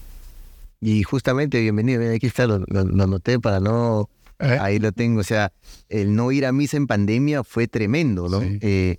[0.81, 4.09] Y justamente, bienvenido, aquí está, lo, lo, lo noté para no
[4.39, 4.59] ¿Eh?
[4.61, 5.21] Ahí lo tengo.
[5.21, 5.53] O sea,
[5.89, 8.41] el no ir a misa en pandemia fue tremendo, ¿no?
[8.41, 8.59] Sí.
[8.61, 8.99] Eh,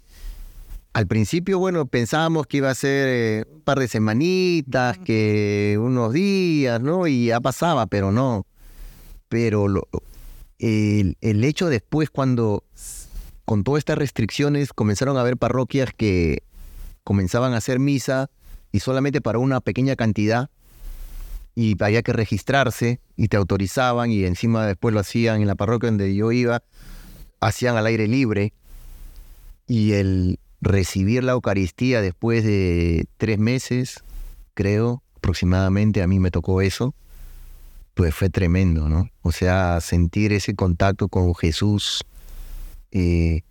[0.94, 6.14] al principio, bueno, pensábamos que iba a ser eh, un par de semanitas, que unos
[6.14, 7.08] días, ¿no?
[7.08, 8.46] Y ya pasaba, pero no.
[9.30, 9.88] Pero lo,
[10.58, 12.64] el, el, hecho después, cuando
[13.46, 16.44] con todas estas restricciones comenzaron a haber parroquias que
[17.04, 18.30] comenzaban a hacer misa
[18.72, 20.50] y solamente para una pequeña cantidad,
[21.56, 25.90] y había que registrarse y te autorizaban y encima después lo hacían en la parroquia
[25.90, 26.64] donde yo iba,
[27.42, 28.54] hacían al aire libre
[29.68, 34.04] y el recibir la Eucaristía después de tres meses,
[34.54, 36.96] creo, aproximadamente, a mí me tocó eso,
[37.94, 39.10] pues fue tremendo, ¿no?
[39.22, 42.04] O sea, sentir ese contacto con Jesús,
[42.92, 43.42] eh,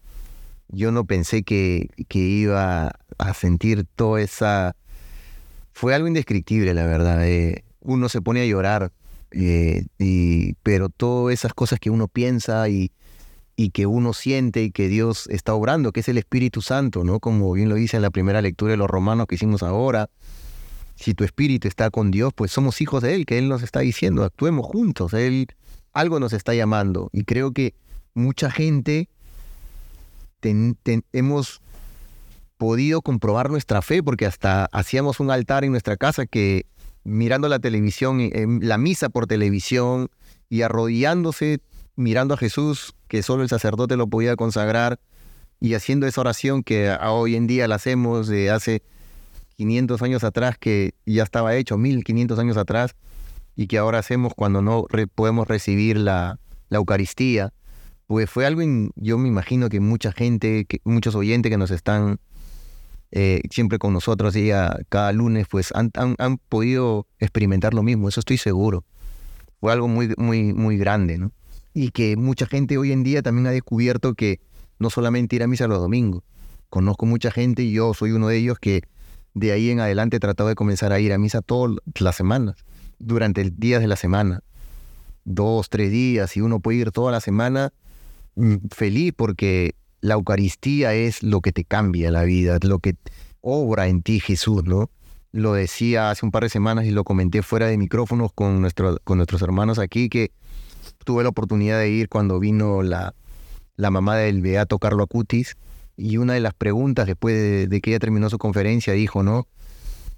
[0.69, 4.77] yo no pensé que, que iba a sentir toda esa...
[5.73, 7.27] Fue algo indescriptible, la verdad.
[7.27, 8.93] Eh, uno se pone a llorar,
[9.31, 12.93] eh, y, pero todas esas cosas que uno piensa y,
[13.57, 17.19] y que uno siente y que Dios está obrando, que es el Espíritu Santo, ¿no?
[17.21, 20.11] Como bien lo dice en la primera lectura de los romanos que hicimos ahora.
[20.95, 23.81] Si tu espíritu está con Dios, pues somos hijos de Él, que Él nos está
[23.81, 25.47] diciendo, actuemos juntos, Él
[25.93, 27.09] algo nos está llamando.
[27.13, 27.75] Y creo que
[28.15, 29.09] mucha gente
[31.13, 31.61] hemos
[32.57, 36.67] podido comprobar nuestra fe, porque hasta hacíamos un altar en nuestra casa que
[37.05, 40.11] mirando la televisión, en la misa por televisión
[40.49, 41.61] y arrodillándose
[41.97, 45.01] mirando a Jesús, que solo el sacerdote lo podía consagrar,
[45.61, 48.83] y haciendo esa oración que hoy en día la hacemos de hace
[49.57, 52.95] 500 años atrás, que ya estaba hecho, 1500 años atrás,
[53.57, 56.39] y que ahora hacemos cuando no re podemos recibir la,
[56.69, 57.53] la, Eucaristía,
[58.07, 58.63] pues fue algo,
[58.95, 62.21] yo me imagino que mucha gente, que, muchos oyentes que nos están
[63.11, 64.51] eh, siempre con nosotros y
[64.89, 68.85] cada lunes, pues han, han, han, podido experimentar lo mismo, eso estoy seguro.
[69.61, 71.33] Fue algo muy, muy, muy grande, ¿no?
[71.73, 74.41] Y que mucha gente hoy en día también ha descubierto que
[74.79, 76.23] no solamente ir a misa los domingos.
[76.71, 78.83] Conozco mucha gente y yo soy uno de ellos que
[79.35, 82.57] de ahí en adelante he tratado de comenzar a ir a misa todas las semanas,
[82.99, 84.43] durante el día de la semana.
[85.25, 87.73] Dos, tres días, y uno puede ir toda la semana
[88.35, 92.95] mm, feliz porque la Eucaristía es lo que te cambia la vida, lo que
[93.41, 94.91] obra en ti Jesús, ¿no?
[95.33, 98.99] Lo decía hace un par de semanas y lo comenté fuera de micrófonos con, nuestro,
[99.05, 100.33] con nuestros hermanos aquí, que
[101.05, 103.15] tuve la oportunidad de ir cuando vino la,
[103.77, 105.57] la mamá del Beato Carlo Acutis,
[105.97, 109.49] y una de las preguntas después de, de que ella terminó su conferencia dijo, ¿no?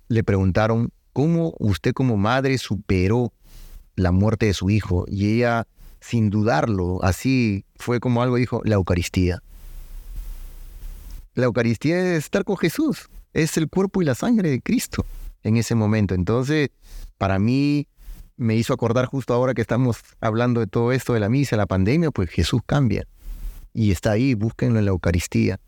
[0.08, 3.32] Le preguntaron, ¿cómo usted como madre superó
[3.96, 5.06] la muerte de su hijo?
[5.08, 5.66] Y ella,
[6.00, 9.42] sin dudarlo, así fue como algo dijo, la Eucaristía.
[11.34, 15.04] La Eucaristía es estar con Jesús, es el cuerpo y la sangre de Cristo
[15.42, 16.14] en ese momento.
[16.14, 16.70] Entonces,
[17.18, 17.86] para mí
[18.36, 21.66] me hizo acordar justo ahora que estamos hablando de todo esto de la misa, la
[21.66, 23.06] pandemia, pues Jesús cambia.
[23.72, 25.60] Y está ahí, búsquenlo en la Eucaristía.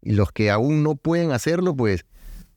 [0.00, 2.04] Y los que aún no pueden hacerlo, pues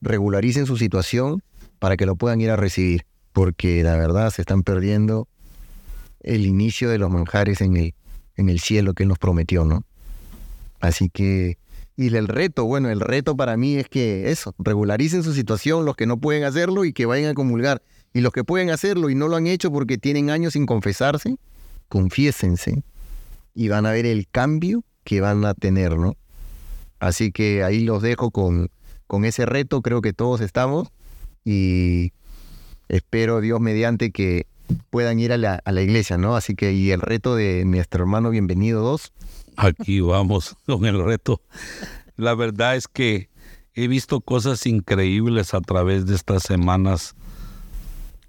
[0.01, 1.43] regularicen su situación
[1.79, 3.05] para que lo puedan ir a recibir.
[3.33, 5.27] Porque la verdad se están perdiendo
[6.21, 7.95] el inicio de los manjares en el,
[8.35, 9.83] en el cielo que Él nos prometió, ¿no?
[10.79, 11.57] Así que,
[11.97, 15.95] y el reto, bueno, el reto para mí es que eso, regularicen su situación los
[15.95, 17.81] que no pueden hacerlo y que vayan a comulgar.
[18.13, 21.37] Y los que pueden hacerlo y no lo han hecho porque tienen años sin confesarse,
[21.87, 22.83] confiésense
[23.53, 26.15] y van a ver el cambio que van a tener, ¿no?
[26.99, 28.69] Así que ahí los dejo con,
[29.07, 30.89] con ese reto, creo que todos estamos
[31.45, 32.11] y
[32.89, 34.47] espero Dios mediante que
[34.89, 36.35] puedan ir a la, a la iglesia, ¿no?
[36.35, 39.13] Así que y el reto de nuestro hermano Bienvenido 2.
[39.57, 41.41] Aquí vamos con el reto.
[42.15, 43.29] La verdad es que
[43.73, 47.15] he visto cosas increíbles a través de estas semanas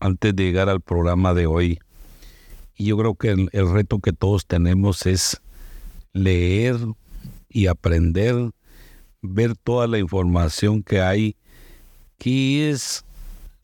[0.00, 1.78] antes de llegar al programa de hoy.
[2.74, 5.40] Y yo creo que el, reto que todos tenemos es
[6.12, 6.76] leer
[7.48, 8.50] y aprender,
[9.22, 11.36] ver toda la información que hay,
[12.18, 13.04] qué es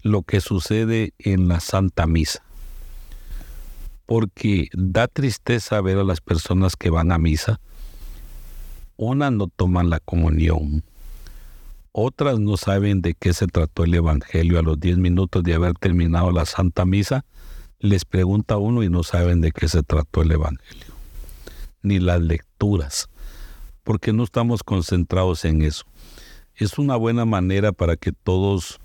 [0.03, 2.43] lo que sucede en la Santa Misa.
[4.13, 7.61] Porque da tristeza ver a las personas que van a misa.
[8.99, 10.85] Una no toman la comunión,
[11.93, 15.73] otras no saben de qué se trató el Evangelio a los 10 minutos de haber
[15.73, 17.25] terminado la Santa Misa.
[17.79, 20.93] Les pregunta uno y no saben de qué se trató el Evangelio.
[21.81, 23.09] Ni las lecturas.
[23.83, 25.85] Porque no estamos concentrados en eso.
[26.55, 28.79] Es una buena manera para que todos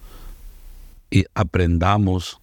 [1.11, 2.39] eh, aprendamos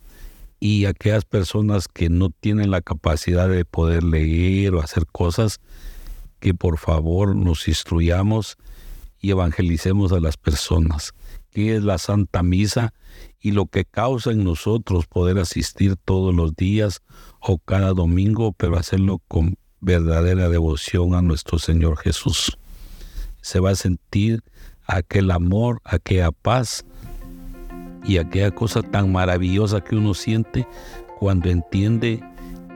[0.64, 5.60] y aquellas personas que no tienen la capacidad de poder leer o hacer cosas,
[6.40, 8.56] que por favor nos instruyamos
[9.20, 11.12] y evangelicemos a las personas,
[11.50, 12.94] qué es la Santa Misa
[13.40, 17.02] y lo que causa en nosotros poder asistir todos los días
[17.40, 22.56] o cada domingo, pero hacerlo con verdadera devoción a nuestro Señor Jesús.
[23.42, 24.42] Se va a sentir
[24.86, 26.86] aquel amor, aquella paz
[28.04, 30.66] y aquella cosa tan maravillosa que uno siente
[31.18, 32.22] cuando entiende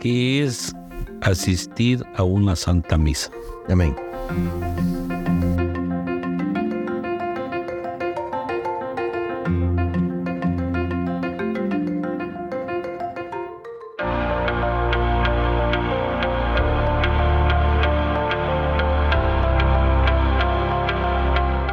[0.01, 0.75] que es
[1.23, 3.31] asistir a una Santa Misa.
[3.69, 3.95] Amén.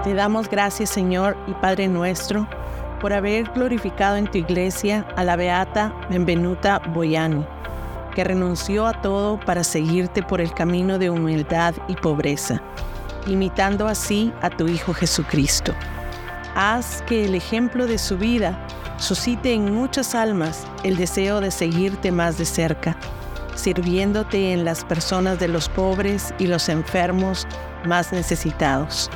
[0.04, 2.48] Te damos gracias, Señor y Padre nuestro,
[3.06, 7.46] por haber glorificado en tu iglesia a la beata Benvenuta Boyani,
[8.16, 12.64] que renunció a todo para seguirte por el camino de humildad y pobreza,
[13.28, 15.72] imitando así a tu Hijo Jesucristo.
[16.56, 18.58] Haz que el ejemplo de su vida
[18.98, 22.98] suscite en muchas almas el deseo de seguirte más de cerca,
[23.54, 27.46] sirviéndote en las personas de los pobres y los enfermos
[27.86, 29.12] más necesitados.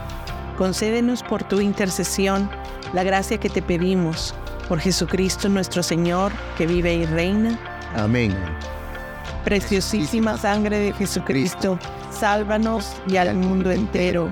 [0.60, 2.52] Concédenos por tu intercesión
[2.94, 4.34] la gracia que te pedimos,
[4.68, 7.58] por Jesucristo nuestro Señor, que vive y reina.
[7.96, 8.36] Amén.
[9.44, 11.80] Preciosísima sangre de Jesucristo,
[12.12, 14.32] sálvanos y al mundo entero.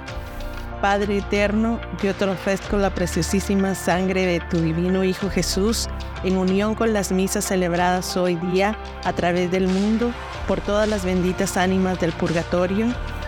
[0.82, 5.88] Padre eterno, yo te ofrezco la preciosísima sangre de tu divino Hijo Jesús
[6.24, 10.12] en unión con las misas celebradas hoy día a través del mundo
[10.48, 12.88] por todas las benditas ánimas del purgatorio.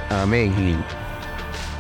[0.10, 0.84] Amén.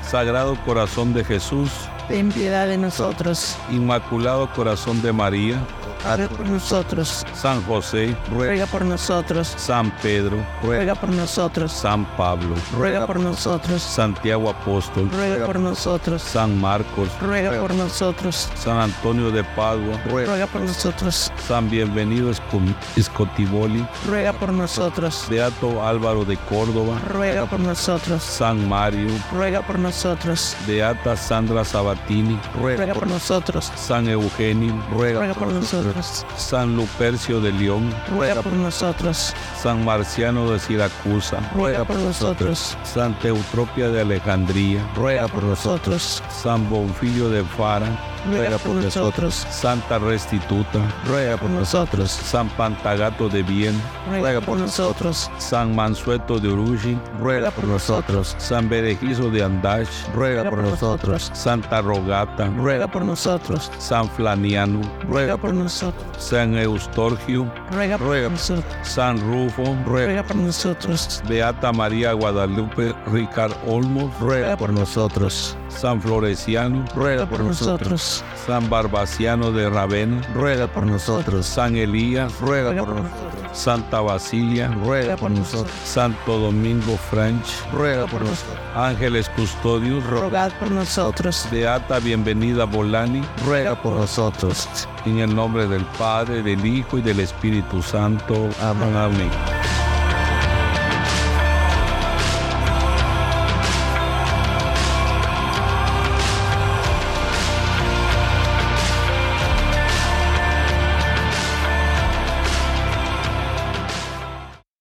[0.07, 1.69] Sagrado Corazón de Jesús,
[2.09, 5.61] Ten piedad de nosotros, Inmaculado Corazón de María,
[6.03, 12.55] ruega por nosotros, San José, ruega por nosotros, San Pedro, ruega por nosotros, San Pablo,
[12.77, 19.31] ruega por nosotros, Santiago Apóstol, ruega por nosotros, San Marcos, ruega por nosotros, San Antonio
[19.31, 26.37] de Padua, ruega por nosotros, San Bienvenido Esco- Escotiboli, ruega por nosotros, Beato Álvaro de
[26.37, 33.71] Córdoba, ruega por nosotros, San Mario, ruega por nosotros, Beata Sandra Sabatini, ruega por nosotros,
[33.75, 35.88] San Eugenio, ruega por nosotros,
[36.37, 43.27] San Lupercio de León, ruega por nosotros, San Marciano de Siracusa, ruega por nosotros, Santa
[43.27, 47.87] Eutropia de Alejandría, ruega por nosotros, San Bonfilio de Fara,
[48.27, 55.29] ruega por nosotros, Santa Restituta, ruega por nosotros, San Pantagato de Bien, ruega por nosotros,
[55.37, 61.81] San Mansueto de Urugi, ruega por nosotros, San Berejizo de Andach, ruega por nosotros, Santa
[61.81, 69.19] Rogata, ruega por nosotros, San Flaniano, ruega por nosotros, San Eustorgio, ruega por nosotros, San
[69.19, 77.25] Rufo, ruega por nosotros, Beata María Guadalupe Ricard Olmos, ruega por nosotros, San Floresiano, ruega
[77.25, 78.45] por nosotros, nosotros.
[78.45, 81.45] San Barbaciano de Ravena, ruega por nosotros.
[81.45, 83.57] San Elías, ruega Ruega por por nosotros.
[83.57, 85.73] Santa Basilia, Ruega por nosotros.
[85.83, 88.57] Santo Domingo French, Ruega por nosotros.
[88.75, 91.47] Ángeles Custodios, Rogad por nosotros.
[91.51, 94.67] Beata Bienvenida Bolani, Ruega por nosotros.
[95.05, 98.49] en el nombre del Padre, del Hijo y del Espíritu Santo.
[98.61, 98.95] Amén.
[98.95, 99.78] Amén.